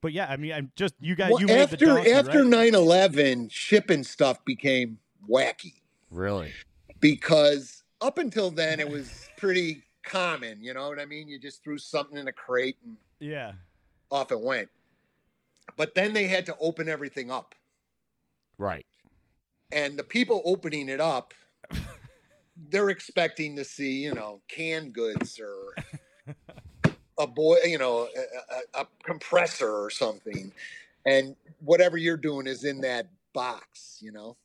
[0.00, 1.30] But yeah I mean I'm just you guys.
[1.32, 2.72] Well, you made after donkey, after right?
[2.72, 5.74] 9-11, shipping stuff became wacky
[6.10, 6.52] Really?
[7.00, 10.62] because up until then it was pretty common.
[10.62, 11.28] You know what I mean?
[11.28, 13.52] You just threw something in a crate and yeah
[14.10, 14.68] off it went.
[15.76, 17.54] But then they had to open everything up,
[18.56, 18.86] Right.
[19.70, 21.34] and the people opening it up,
[22.70, 25.74] they're expecting to see you know canned goods or
[27.18, 28.08] a boy, you know,
[28.74, 30.52] a, a, a compressor or something,
[31.04, 34.36] and whatever you're doing is in that box, you know.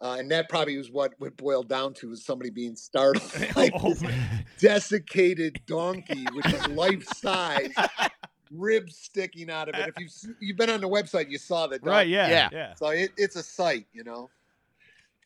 [0.00, 3.24] Uh, and that probably was what would boil down to is somebody being startled
[3.56, 4.02] like Oh, this
[4.58, 7.72] desiccated donkey, which is life size,
[8.50, 9.88] ribs sticking out of it.
[9.88, 12.48] If you've you've been on the website, you saw the right yeah Yeah.
[12.52, 14.30] yeah So it, it's a sight, you know.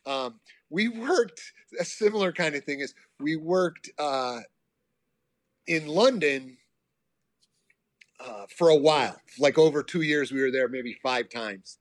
[0.05, 0.39] Um,
[0.69, 1.41] we worked
[1.79, 4.39] a similar kind of thing is we worked uh,
[5.67, 6.57] in London
[8.19, 10.31] uh, for a while, like over two years.
[10.31, 11.77] We were there maybe five times,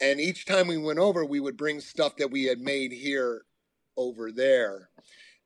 [0.00, 3.44] and each time we went over, we would bring stuff that we had made here
[3.96, 4.88] over there.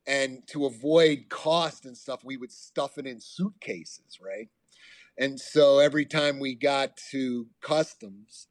[0.06, 4.48] And to avoid cost and stuff, we would stuff it in suitcases, right?
[5.18, 8.48] And so every time we got to customs,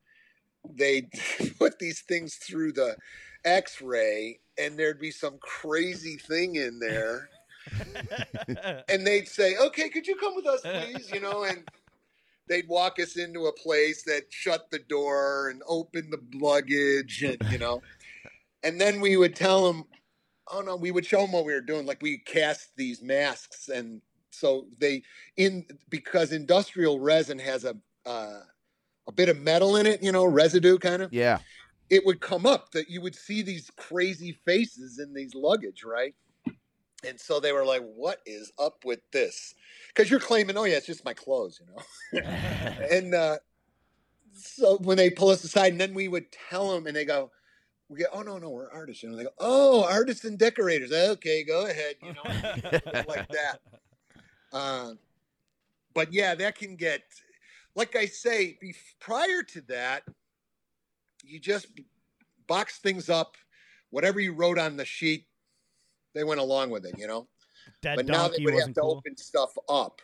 [0.70, 1.10] they'd
[1.60, 2.98] put these things through the
[3.46, 7.30] x-ray and there'd be some crazy thing in there
[8.90, 11.64] and they'd say okay could you come with us please you know and
[12.48, 17.38] they'd walk us into a place that shut the door and open the luggage and
[17.50, 17.82] you know
[18.64, 19.84] and then we would tell them
[20.52, 23.70] oh no we would show them what we were doing like we cast these masks
[23.70, 25.02] and so they
[25.38, 28.42] in because industrial resin has a uh,
[29.08, 31.40] a bit of metal in it you know residue kind of Yeah.
[31.90, 36.14] it would come up that you would see these crazy faces in these luggage, right?
[37.06, 39.54] And so they were like, "What is up with this?"
[39.88, 42.22] Because you're claiming, "Oh yeah, it's just my clothes," you know.
[42.92, 43.38] and uh,
[44.34, 47.32] so when they pull us aside, and then we would tell them, and they go,
[47.90, 51.44] "We go, oh no, no, we're artists." And they go, "Oh, artists and decorators." Okay,
[51.44, 51.96] go ahead.
[52.02, 52.24] You know,
[53.08, 53.60] like that.
[54.52, 54.94] Uh,
[55.94, 57.04] but yeah, that can get,
[57.76, 60.04] like I say, be, prior to that,
[61.24, 61.68] you just
[62.48, 63.36] box things up.
[63.92, 65.26] Whatever you wrote on the sheet,
[66.16, 66.98] they went along with it.
[66.98, 67.28] You know.
[67.82, 68.98] Dead but now they would have to cool.
[68.98, 70.02] open stuff up,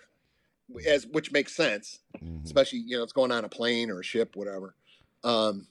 [0.88, 2.45] as which makes sense Mhm.
[2.45, 4.76] especially you know it's going on a plane or a ship whatever
[5.24, 5.68] um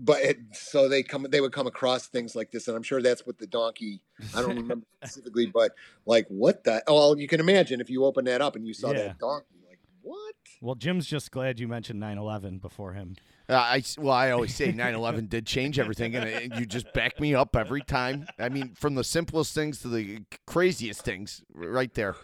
[0.00, 3.02] but it, so they come they would come across things like this and i'm sure
[3.02, 4.00] that's what the donkey
[4.34, 5.72] i don't remember specifically but
[6.06, 8.72] like what the oh well, you can imagine if you open that up and you
[8.74, 8.98] saw Yeah.
[9.08, 13.16] that donkey like what Well, Jim's just glad you mentioned 9/11 before him.
[13.48, 17.18] Uh, I well, I always say 9/11 did change everything, and it, you just back
[17.18, 18.26] me up every time.
[18.38, 22.14] I mean, from the simplest things to the craziest things, right there.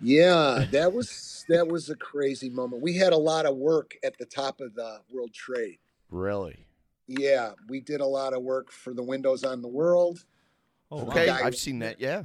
[0.00, 4.16] yeah that was that was a crazy moment we had a lot of work at
[4.18, 6.64] the top of the world trade Really?
[7.06, 10.24] yeah we did a lot of work for the windows on the world
[10.90, 11.38] Oh, Okay, wow.
[11.38, 12.00] guy- I've seen that.
[12.00, 12.22] Yeah.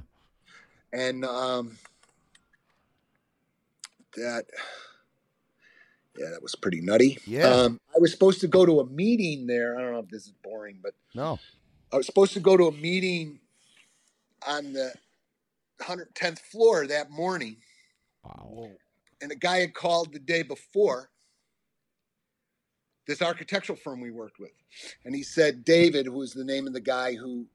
[0.94, 1.78] and um
[4.16, 4.46] that
[6.18, 7.48] yeah that was pretty nutty Yeah.
[7.50, 10.26] um i was supposed to go to a meeting there i don't know if this
[10.26, 11.40] is boring but No.
[11.92, 13.40] i was supposed to go to a meeting
[14.48, 14.94] on the
[15.82, 17.58] 110th floor that morning
[18.24, 18.70] Wow.
[19.22, 21.10] and a guy had called the day before
[23.08, 24.52] this architectural firm we worked with
[25.04, 27.46] and he said david who was the name of the guy who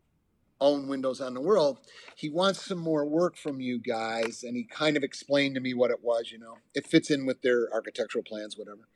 [0.60, 1.78] owned windows on the world
[2.16, 5.74] he wants some more work from you guys and he kind of explained to me
[5.74, 8.88] what it was you know it fits in with their architectural plans whatever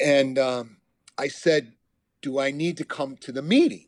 [0.00, 0.76] and um,
[1.18, 1.72] i said
[2.22, 3.86] do i need to come to the meeting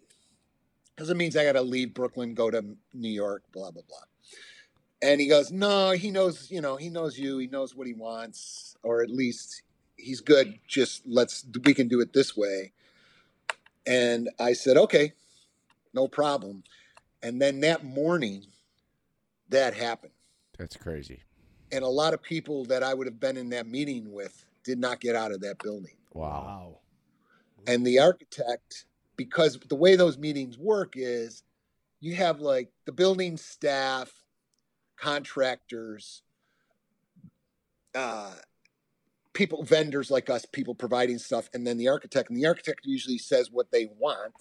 [0.95, 3.99] because it means i got to leave brooklyn go to new york blah blah blah
[5.01, 7.95] and he goes, No, he knows, you know, he knows you, he knows what he
[7.95, 9.63] wants, or at least
[9.97, 10.59] he's good.
[10.67, 12.73] Just let's, we can do it this way.
[13.87, 15.13] And I said, Okay,
[15.99, 16.63] no problem.
[17.23, 18.45] And then that morning,
[19.49, 20.13] that happened.
[20.57, 21.23] That's crazy.
[21.73, 24.79] And a lot of people that I would have been in that meeting with did
[24.79, 25.97] not get out of that building.
[26.15, 26.79] Wow.
[27.67, 28.85] And the architect,
[29.17, 31.43] because the way those meetings work is
[32.01, 34.13] you have like the building staff,
[34.97, 36.23] contractors,
[37.95, 38.35] uh,
[39.33, 42.31] people, vendors like us, people providing stuff, and then the architect.
[42.31, 44.35] And the architect usually says what they want.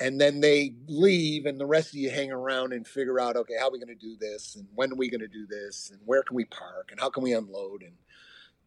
[0.00, 3.54] And then they leave, and the rest of you hang around and figure out, okay,
[3.58, 4.56] how are we going to do this?
[4.56, 5.90] And when are we going to do this?
[5.92, 6.88] And where can we park?
[6.90, 7.82] And how can we unload?
[7.82, 7.92] And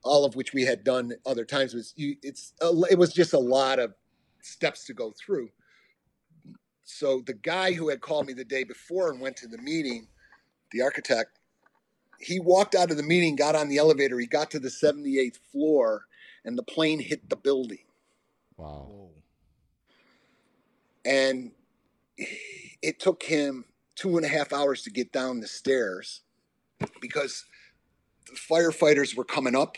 [0.04, 3.34] all of which we had done other times was you, it's a, it was just
[3.34, 3.94] a lot of
[4.42, 5.50] steps to go through.
[6.84, 10.08] So the guy who had called me the day before and went to the meeting,
[10.72, 11.40] the architect,
[12.20, 15.38] he walked out of the meeting, got on the elevator, he got to the 78th
[15.52, 16.06] floor,
[16.46, 17.84] and the plane hit the building.
[18.56, 19.10] Wow.
[21.08, 21.52] And
[22.84, 26.22] it took him two and a half hours to get down the stairs
[27.02, 27.46] because
[28.28, 29.78] the firefighters were coming up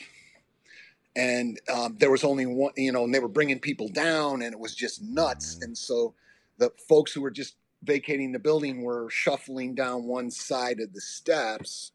[1.15, 4.53] and um, there was only one, you know, and they were bringing people down and
[4.53, 5.59] it was just nuts.
[5.61, 6.13] And so
[6.57, 11.01] the folks who were just vacating the building were shuffling down one side of the
[11.01, 11.91] steps,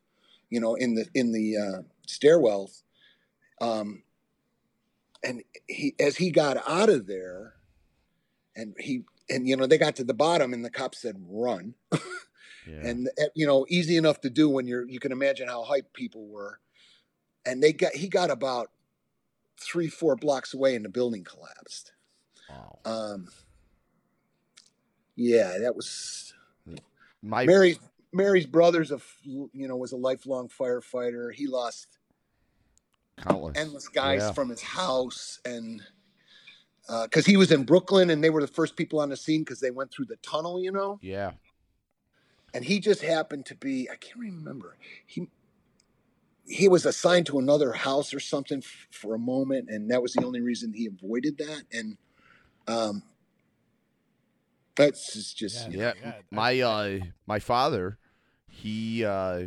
[0.51, 2.83] you know, in the, in the uh, stairwells.
[3.61, 4.03] Um,
[5.23, 7.55] and he, as he got out of there
[8.55, 11.75] and he, and you know, they got to the bottom and the cop said, run
[12.67, 12.81] Yeah.
[12.83, 15.93] and uh, you know easy enough to do when you're you can imagine how hyped
[15.93, 16.61] people were
[17.45, 18.71] and they got he got about
[19.61, 21.93] three four blocks away and the building collapsed
[22.49, 22.79] wow.
[22.87, 23.29] um
[25.15, 26.33] yeah that was
[27.23, 27.79] My mary's
[28.15, 31.99] mary's brother's a you know was a lifelong firefighter he lost
[33.19, 33.59] countless.
[33.59, 34.33] endless guys Yeah.
[34.33, 35.83] from his house and
[37.05, 39.61] because he was in brooklyn and they were the first people on the scene because
[39.61, 41.33] they went through the tunnel you know Yeah.
[42.53, 44.77] and he just happened to be i can't remember
[45.07, 45.29] he
[46.47, 50.13] he was assigned to another house or something f- for a moment and that was
[50.13, 51.97] the only reason he avoided that and
[52.69, 53.03] um
[54.77, 55.77] that's just, just Yeah.
[55.77, 55.93] Yeah.
[56.05, 57.99] Yeah, My uh my father,
[58.49, 59.47] he uh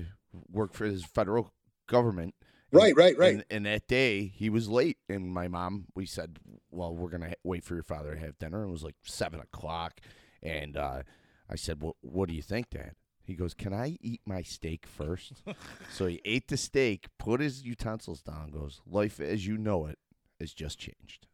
[0.50, 1.52] worked for his federal
[1.88, 2.34] government.
[2.72, 6.40] Right right right And, and that day he was late, and my mom, we said,
[6.72, 10.00] "Well, we're gonna wait for your father to have dinner." It was like seven o'clock,
[10.42, 11.04] and uh,
[11.50, 12.94] I said, "Well, what do you think, Dad?"
[13.24, 15.44] He goes, "Can I eat my steak first?
[15.92, 19.98] so he ate the steak, put his utensils down, goes, "Life as you know it
[20.40, 21.28] has just changed."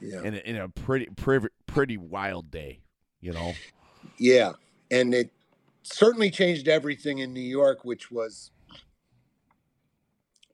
[0.00, 2.80] yeah In a, in a pretty pretty pretty wild day,
[3.20, 3.54] you know.
[4.18, 4.52] yeah
[4.90, 5.30] and it
[5.84, 8.50] certainly changed everything in new york which was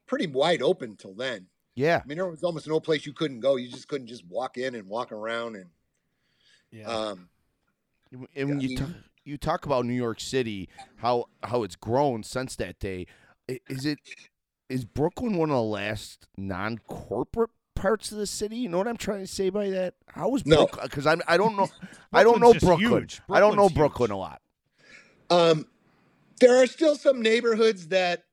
[0.09, 1.47] pretty wide open till then
[1.77, 2.01] Yeah.
[2.03, 3.55] I mean, there was almost no place you couldn't go.
[3.55, 5.67] You just couldn't just walk in and walk around and
[6.73, 6.89] Yeah.
[6.89, 7.29] um,
[8.35, 8.69] And when Yeah.
[8.69, 8.91] you talk,
[9.25, 13.07] you talk about New York City, how how it's grown since that day.
[13.69, 13.99] Is it
[14.69, 18.57] is Brooklyn one of the last non-corporate parts of the city?
[18.57, 19.95] You know what I'm trying to say by that?
[20.09, 20.57] How is No.
[20.67, 20.85] Brooklyn?
[20.85, 21.69] Because I'm I don't know
[22.13, 23.07] I don't know Brooklyn.
[23.31, 24.15] I don't know Brooklyn huge.
[24.15, 24.43] a lot.
[25.31, 25.67] Um,
[26.41, 28.25] there are still some neighborhoods that,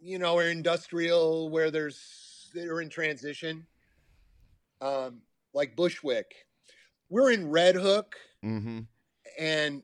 [0.00, 3.66] you know, are industrial where there's they're in transition.
[4.80, 5.20] Um,
[5.52, 6.32] like Bushwick.
[7.08, 8.80] We're in Red Hook, Mm-hmm.
[9.38, 9.82] and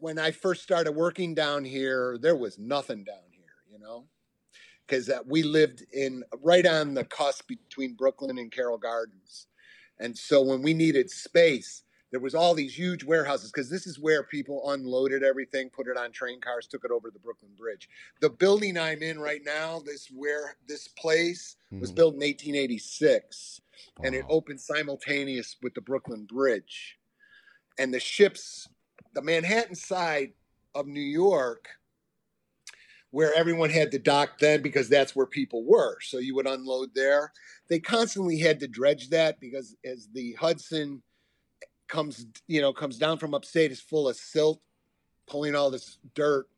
[0.00, 4.06] when I first started working down here, there was nothing down here, you know,
[4.84, 9.46] because uh, we lived in right on the cusp between Brooklyn and Carroll Gardens,
[10.00, 13.98] and so when we needed space, there was all these huge warehouses because this is
[13.98, 17.52] where people unloaded everything, put it on train cars, took it over to the Brooklyn
[17.56, 17.88] Bridge.
[18.20, 21.94] The building I'm in right now, this where this place was Mhm.
[21.94, 23.62] built in 1886
[24.02, 26.98] and it opened simultaneous with the Brooklyn Bridge.
[27.78, 28.68] And the ships,
[29.14, 30.34] the Manhattan side
[30.74, 31.66] of New York,
[33.10, 35.98] where everyone had to dock then because that's where people were.
[36.00, 37.32] So you would unload there.
[37.68, 41.02] They constantly had to dredge that because as the Hudson
[41.92, 44.60] comes, you know, comes down from upstate, is full of silt,
[45.26, 46.48] pulling all this dirt.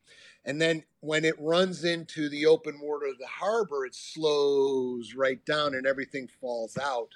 [0.44, 5.44] And then when it runs into the open water of the harbor, it slows right
[5.44, 7.10] down and everything falls out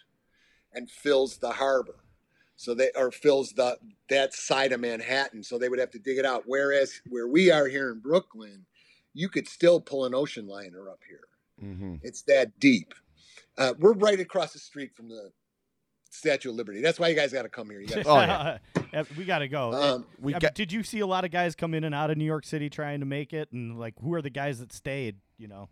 [0.73, 2.01] and fills the harbor.
[2.57, 5.45] So they or fills the that side of Manhattan.
[5.45, 6.43] So they would have to dig it out.
[6.47, 8.66] Whereas where we are here in Brooklyn,
[9.14, 11.29] you could still pull an ocean liner up here.
[11.62, 11.97] Mm-hmm.
[12.03, 12.95] It's that deep.
[13.57, 15.31] Uh, we're right across the street from the
[16.11, 16.81] Statue of Liberty.
[16.81, 17.81] That's why you guys got to come here.
[17.81, 18.17] You gotta- Oh,
[18.93, 19.03] yeah.
[19.19, 19.73] We got to go.
[19.73, 22.17] um, We got did you see a lot of guys come in and out of
[22.17, 25.17] New York City trying to make it, and like who are the guys that stayed?
[25.37, 25.69] You know.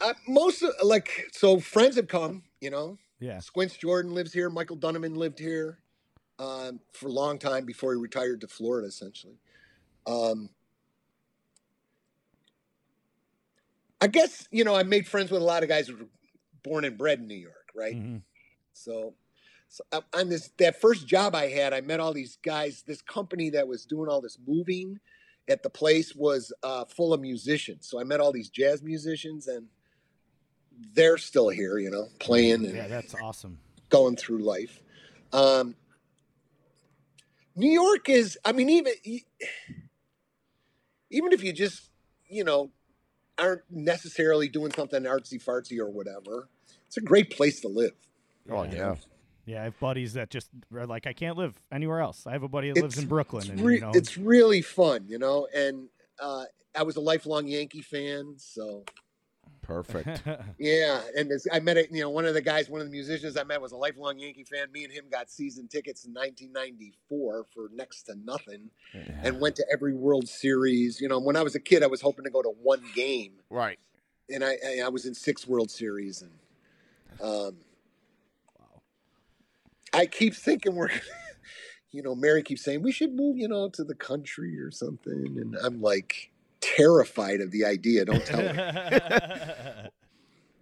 [0.00, 2.44] uh, most of, like so friends have come.
[2.60, 3.40] You know, Yeah.
[3.40, 4.48] Squints Jordan lives here.
[4.50, 5.78] Michael Dunneman lived here
[6.38, 9.34] um, for a long time before he retired to Florida, essentially.
[10.06, 10.50] Um,
[14.00, 15.90] I guess you know I made friends with a lot of guys
[16.62, 17.94] born and bred in New York, right?
[17.96, 18.22] Mhm.
[18.72, 19.14] So,
[19.68, 22.82] so uh, on this that first job I had, I met all these guys.
[22.86, 24.98] This company that was doing all this moving
[25.48, 27.88] at the place was uh, full of musicians.
[27.88, 29.66] So I met all these jazz musicians, and
[30.94, 33.58] they're still here, you know, playing and Yeah, that's awesome.
[33.88, 34.80] going through life.
[35.32, 35.74] Um,
[37.56, 38.92] New York is, I mean, even
[41.10, 41.90] even if you just,
[42.28, 42.70] you know,
[43.40, 46.48] aren't necessarily doing something artsy fartsy or whatever,
[46.86, 47.94] it's a great place to live.
[48.50, 48.96] Oh yeah.
[49.46, 52.26] Yeah, I have buddies that just are like, I can't live anywhere else.
[52.26, 54.62] I have a buddy that lives in Brooklyn, It's, and re- you know, it's really
[54.62, 55.48] fun, you know.
[55.52, 55.88] And
[56.20, 56.44] uh,
[56.76, 58.84] I was a lifelong Yankee fan, so
[59.70, 60.24] Perfect.
[60.58, 61.00] yeah.
[61.16, 63.36] And this, I met it, you know, one of the guys, one of the musicians
[63.36, 64.70] I met was a lifelong Yankee fan.
[64.72, 68.70] Me and him got season tickets in 1994 for next to nothing,
[69.22, 71.00] and went to every World Series.
[71.00, 73.34] You know, when I was a kid, I was hoping to go to one game,
[73.48, 73.78] right.
[74.28, 76.32] and I I, I was in six World Series, and
[77.22, 77.56] um,
[78.58, 78.82] wow.
[79.94, 80.90] I keep thinking we're.
[81.92, 85.36] You know, Mary keeps saying we should move, you know, to the country or something,
[85.40, 86.29] and I'm like
[86.60, 88.04] terrified of the idea.
[88.04, 89.90] Don't tell her.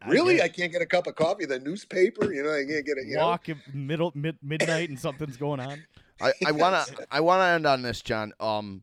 [0.06, 2.32] Really, get I can't get a cup of coffee, the newspaper.
[2.32, 3.00] You know, I can't get it.
[3.02, 3.08] it.
[3.08, 3.26] You know?
[3.26, 5.84] walk middle mid, midnight and something's going on.
[6.20, 8.32] I, I wanna I wanna end on this, John.
[8.40, 8.82] Um,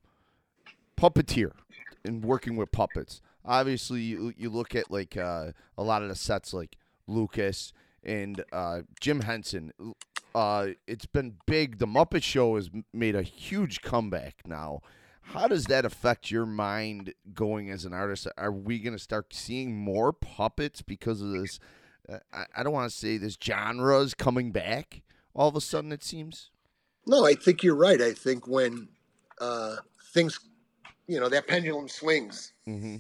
[0.98, 1.52] puppeteer
[2.04, 3.22] and working with puppets.
[3.44, 8.44] Obviously, you, you look at like uh, a lot of the sets, like Lucas and
[8.52, 9.72] uh, Jim Henson.
[10.34, 11.80] Uh, it's been big.
[11.80, 14.82] The Muppet Show has made a huge comeback now.
[15.26, 18.28] How does that affect your mind going as an artist?
[18.38, 21.60] Are we going to start seeing more puppets because of this?
[22.08, 25.02] Uh, I, I don't want to say this genre is coming back
[25.34, 26.52] all of a sudden, it seems.
[27.06, 28.02] No, I think you're right.
[28.02, 28.88] I think when
[29.42, 29.76] uh,
[30.14, 30.40] things,
[31.08, 32.98] you know, that pendulum swings, Mm-hmm.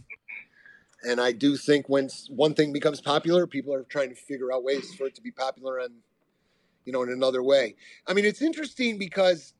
[1.09, 4.63] and I do think when one thing becomes popular, people are trying to figure out
[4.63, 5.93] ways for it to be popular and,
[6.83, 7.75] you know, in another way.
[8.05, 9.53] I mean, it's interesting because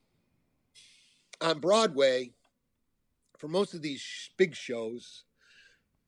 [1.42, 2.34] on Broadway,
[3.38, 5.24] for most of these sh- big shows,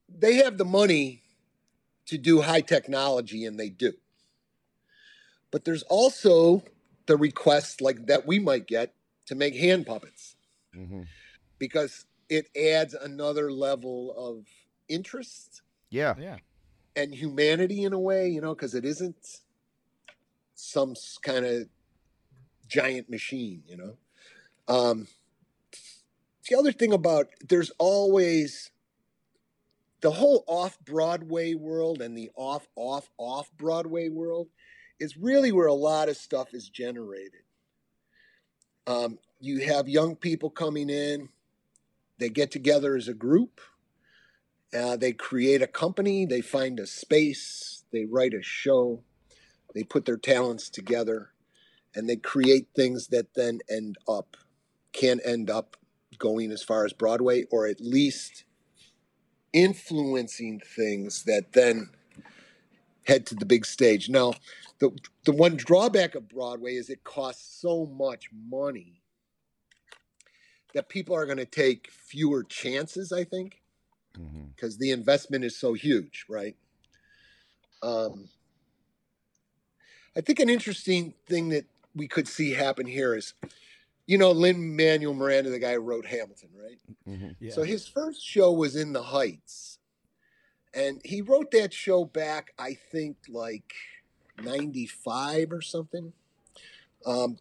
[0.09, 1.21] they have the money
[2.05, 3.93] to do high technology, and they do.
[5.51, 6.63] But there's also
[7.05, 8.93] the requests like that we might get
[9.27, 10.35] to make hand puppets
[10.75, 11.03] Mm-hmm.
[11.57, 14.45] because it adds another level of
[14.89, 16.13] interest Yeah.
[16.19, 16.37] Yeah.
[16.95, 19.41] and humanity in a way, you know, because it isn't
[20.53, 21.67] some kind of
[22.67, 23.97] giant machine, you know.
[24.67, 25.07] Um,
[26.47, 28.71] the other thing about there's always
[30.01, 34.47] the whole off Broadway world and the off, off, off Broadway world
[34.99, 37.41] is really where a lot of stuff is generated.
[38.85, 41.29] Um, you have young people coming in,
[42.19, 43.59] they get together as a group,
[44.73, 49.01] uh, they create a company, they find a space, they write a show,
[49.73, 51.31] they put their talents together,
[51.93, 54.37] and they create things that then end up,
[54.93, 55.77] can end up
[56.17, 58.43] going as far as Broadway, or at least
[59.53, 61.89] influencing things that then
[63.05, 64.09] head to the big stage.
[64.09, 64.33] Now,
[64.79, 64.91] the
[65.25, 69.01] the one drawback of Broadway is it costs so much money
[70.73, 73.11] that people are going to take fewer chances.
[73.11, 73.61] I think
[74.55, 74.81] because mm-hmm.
[74.81, 76.55] the investment is so huge, right?
[77.81, 78.29] Um,
[80.15, 81.65] I think an interesting thing that
[81.95, 83.33] we could see happen here is,
[84.07, 86.79] you know, Lin Manuel Miranda, the guy who wrote Hamilton, right?
[87.07, 87.29] Mm-hmm.
[87.39, 87.51] Yeah.
[87.51, 89.79] So his first show was in the Heights,
[90.73, 93.73] and he wrote that show back, I think, like
[94.41, 96.13] 95 or something.
[97.05, 97.37] Um,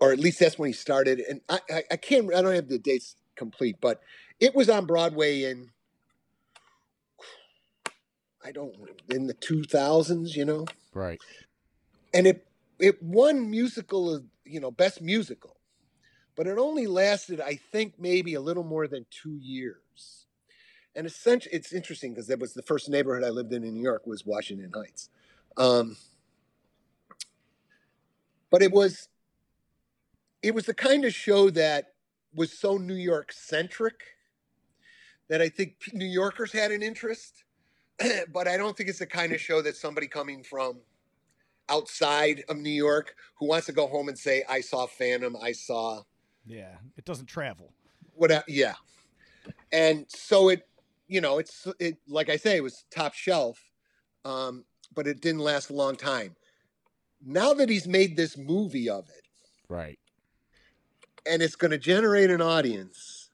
[0.00, 1.20] or at least that's when he started.
[1.20, 4.00] And I, I, I, can't, I don't have the dates complete, but
[4.40, 5.70] it was on Broadway in,
[8.44, 8.74] I don't,
[9.08, 10.66] in the 2000s, you know?
[10.92, 11.20] Right.
[12.12, 12.44] And it,
[12.80, 15.56] it won musical, you know, best musical,
[16.36, 20.26] but it only lasted, I think, maybe a little more than two years.
[20.94, 23.82] And essentially, it's interesting because that was the first neighborhood I lived in in New
[23.82, 25.08] York was Washington Heights.
[25.56, 25.96] Um,
[28.50, 29.08] but it was
[30.42, 31.94] it was the kind of show that
[32.34, 34.02] was so New York centric
[35.28, 37.44] that I think New Yorkers had an interest,
[38.32, 40.78] but I don't think it's the kind of show that somebody coming from
[41.72, 45.52] outside of New York who wants to go home and say, "I saw Phantom, I
[45.52, 46.02] saw."
[46.44, 47.72] Yeah, it doesn't travel.
[48.14, 48.44] What?
[48.46, 48.74] Yeah,
[49.72, 50.68] and so it,
[51.08, 53.58] you know, it's it like I say, it was top shelf,
[54.24, 54.64] um,
[54.94, 56.36] but it didn't last a long time.
[57.24, 59.26] Now that he's made this movie of it,
[59.68, 59.98] right,
[61.26, 63.30] and it's going to generate an audience.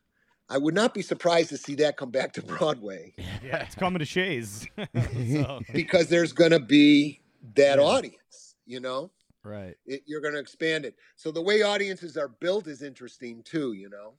[0.50, 3.14] I would not be surprised to see that come back to Broadway.
[3.40, 4.66] Yeah, it's coming to Shea's.
[5.32, 5.60] so.
[5.72, 7.20] Because there's going to be
[7.54, 7.84] that yeah.
[7.84, 9.10] audience, you know?
[9.44, 9.76] Right.
[9.86, 10.96] It, you're going to expand it.
[11.16, 14.14] So the way audiences are built is interesting too, you know?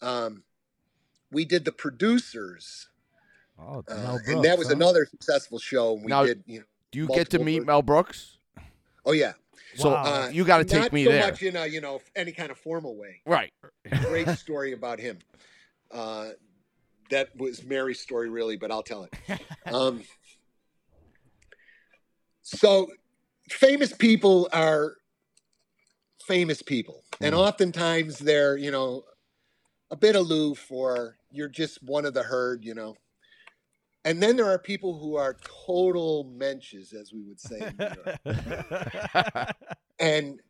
[0.00, 0.42] Um,
[1.30, 2.88] we did the producers.
[3.58, 4.74] Oh, uh, Brooks, and that was huh?
[4.74, 5.94] another successful show.
[5.94, 8.38] We now, did, you know, do you get to meet Mel Brooks?
[9.04, 9.32] Oh yeah.
[9.74, 10.02] So wow.
[10.02, 11.20] uh, you got to take me so there.
[11.20, 13.20] Not much in a you know any kind of formal way.
[13.26, 13.52] Right.
[14.02, 15.18] Great story about him.
[15.90, 16.30] Uh,
[17.10, 19.40] that was Mary's story, really, but I'll tell it.
[19.66, 20.02] Um,
[22.56, 22.88] so,
[23.50, 24.96] famous people are
[26.26, 27.38] famous people, and mm.
[27.38, 29.04] oftentimes they're you know
[29.90, 32.96] a bit aloof, or you're just one of the herd, you know.
[34.04, 35.36] And then there are people who are
[35.66, 37.70] total mensches, as we would say.
[39.98, 40.40] and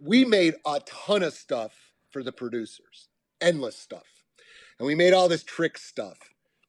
[0.00, 1.74] we made a ton of stuff
[2.10, 3.08] for the producers,
[3.42, 4.06] endless stuff.
[4.78, 6.16] And we made all this trick stuff.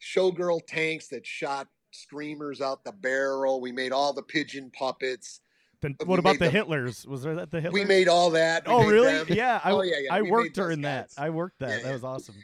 [0.01, 3.61] Showgirl tanks that shot streamers out the barrel.
[3.61, 5.41] We made all the pigeon puppets.
[5.81, 7.05] Then what about the, the, Hitlers?
[7.05, 7.73] Was there that the Hitlers?
[7.73, 8.67] We made all that.
[8.67, 9.13] We oh, really?
[9.13, 9.27] Them.
[9.29, 9.59] Yeah.
[9.63, 10.13] I, oh, yeah, yeah.
[10.13, 11.11] I we worked during that.
[11.17, 11.79] I worked that.
[11.79, 12.35] Yeah, that was awesome.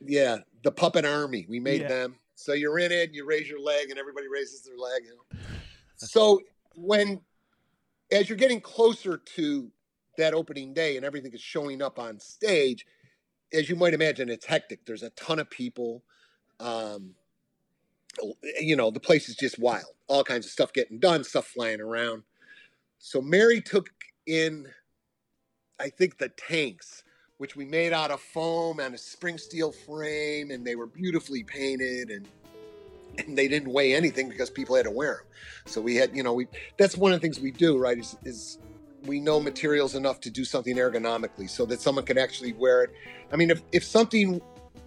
[0.00, 0.38] Yeah.
[0.64, 1.46] The Puppet Army.
[1.48, 1.88] We made yeah.
[1.88, 2.16] them.
[2.34, 5.02] So you're in it, you raise your leg, and everybody raises their leg.
[5.04, 5.40] You know?
[5.96, 6.40] so
[6.76, 7.20] when,
[8.12, 9.70] as you're getting closer to
[10.18, 12.86] that opening day and everything is showing up on stage,
[13.52, 14.84] as you might imagine, it's hectic.
[14.86, 16.04] There's a ton of people.
[16.60, 17.14] Um,
[18.60, 19.94] you know, the place is just wild.
[20.06, 22.22] All kinds of stuff getting done, stuff flying around.
[22.98, 23.90] So Mary took
[24.26, 24.66] in,
[25.78, 27.02] I think, the tanks
[27.38, 31.44] which we made out of foam and a spring steel frame, and they were beautifully
[31.44, 32.26] painted and
[33.18, 35.26] and they didn't weigh anything because people had to wear them.
[35.66, 36.46] So we had, you know, we
[36.76, 37.98] that's one of the things we do, right?
[37.98, 38.58] Is, is
[39.04, 42.90] we know materials enough to do something ergonomically so that someone can actually wear it.
[43.32, 44.40] I mean, if if something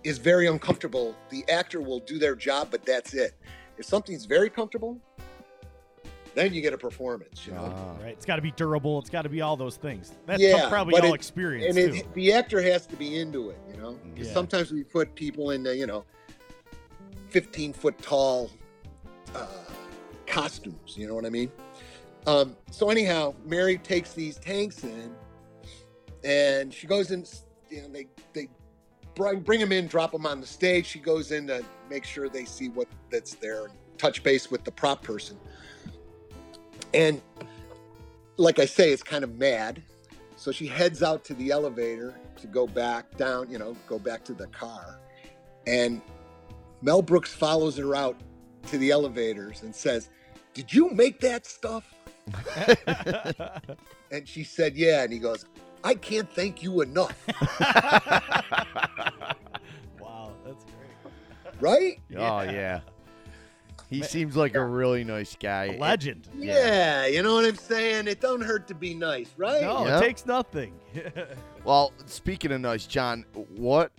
[0.04, 3.34] is very uncomfortable, the actor will do their job, but that's it.
[3.78, 5.00] If something's very comfortable,
[6.34, 7.46] then you get a performance.
[7.46, 8.04] You know, ah.
[8.04, 8.14] right?
[8.14, 9.00] It's got to be durable.
[9.00, 10.14] It's got to be all those things.
[10.26, 11.76] That's yeah, probably all it, experience.
[11.76, 13.60] And it, the actor has to be into it.
[13.70, 14.34] You know, because yeah.
[14.34, 16.06] sometimes we put people in the you know,
[17.30, 18.52] fifteen foot tall
[19.36, 19.48] uh,
[20.26, 20.96] costumes.
[20.96, 21.52] You know what I mean?
[22.28, 25.14] Um, so anyhow, Mary takes these tanks in,
[26.24, 27.26] and she goes in.
[27.70, 28.48] You know, they they
[29.16, 30.86] bring bring them in, drop them on the stage.
[30.86, 34.64] She goes in to make sure they see what that's there and touch base with
[34.64, 35.38] the prop person
[36.94, 37.22] and
[38.38, 39.82] like I say, it's kind of mad.
[40.36, 44.24] So she heads out to the elevator to go back down, you know, go back
[44.26, 45.00] to the car.
[45.68, 46.02] And
[46.82, 48.20] Mel Brooks follows her out
[48.68, 50.10] to the elevators and says,
[50.54, 51.94] Did you make that stuff?
[54.12, 55.04] and she said, Yeah.
[55.04, 55.46] And he goes,
[55.84, 57.16] I can't thank you enough.
[60.00, 61.14] wow, that's great.
[61.60, 62.00] Right?
[62.18, 62.82] Oh yeah.
[63.90, 65.66] He seems like a really nice guy.
[65.66, 66.30] A legend.
[66.34, 67.08] Yeah.
[67.08, 68.08] you know what I'm saying?
[68.08, 69.62] It don't hurt to be nice, right?
[69.64, 69.98] No, Yeah.
[69.98, 70.74] it takes nothing.
[71.64, 73.24] Well, speaking of nice, John,
[73.56, 73.92] what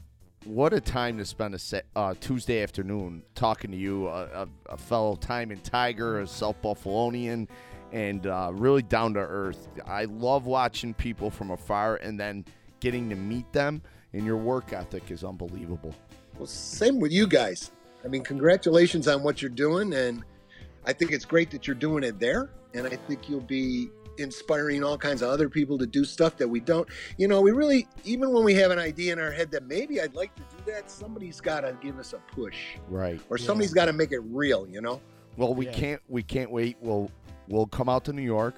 [0.45, 4.49] what a time to spend a se- uh, Tuesday afternoon talking to you, a, a,
[4.71, 7.47] a fellow Timon tiger, a South Buffalonian,
[7.93, 9.69] and uh, really down to earth.
[9.87, 12.45] I love watching people from afar and then
[12.81, 13.83] getting to meet them.
[14.15, 15.95] And your work ethic is unbelievable.
[16.39, 17.71] Well, same with you guys.
[18.05, 19.95] I mean, congratulations on what you're doing.
[19.95, 20.23] And
[20.85, 22.51] I think it's great that you're doing it there.
[22.75, 23.89] And I think you'll be
[24.19, 26.87] inspiring all kinds of other people to do stuff that we don't.
[27.17, 30.01] You know, we really, even when we have an idea in our head that maybe
[30.03, 32.59] I'd like to do that, somebody's got to give us a push
[32.89, 33.19] Right.
[33.31, 35.01] or somebody's got to make it real, you know?
[35.39, 35.73] Well, we Yeah.
[35.73, 36.77] can't we can't wait.
[36.83, 37.11] We'll
[37.49, 38.55] we'll come out to New York.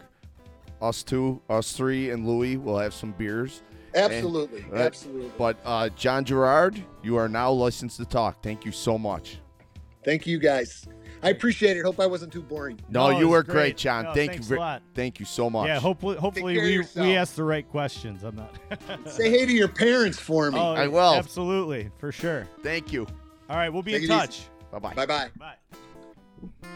[0.81, 2.57] Us two, us three, and Louie.
[2.57, 3.63] We'll have some beers.
[3.95, 4.63] Absolutely.
[4.63, 4.83] Right.
[4.83, 5.31] Absolutely.
[5.39, 8.43] But uh, John Gerard, you are now licensed to talk.
[8.43, 9.39] Thank you so much.
[10.05, 10.85] Thank you guys.
[11.23, 11.85] I appreciate it.
[11.85, 12.79] Hope I wasn't too boring.
[12.91, 13.55] No, No, you were great.
[13.55, 14.05] great, John.
[14.05, 14.57] No, thank thanks you.
[14.57, 14.83] a ver- lot.
[14.95, 15.69] Thank you so much.
[15.69, 17.07] Yeah, hopefully, hopefully we yourself.
[17.07, 18.25] we ask the right questions.
[18.25, 18.55] I'm not.
[19.11, 20.59] Say hey to your parents for me.
[20.59, 21.15] oh, I will.
[21.15, 22.47] Absolutely, for sure.
[22.63, 23.07] Thank you.
[23.49, 24.43] All right, we'll be Take in touch.
[24.71, 24.95] Bye bye.
[24.95, 25.31] Bye bye.
[25.39, 26.75] Bye.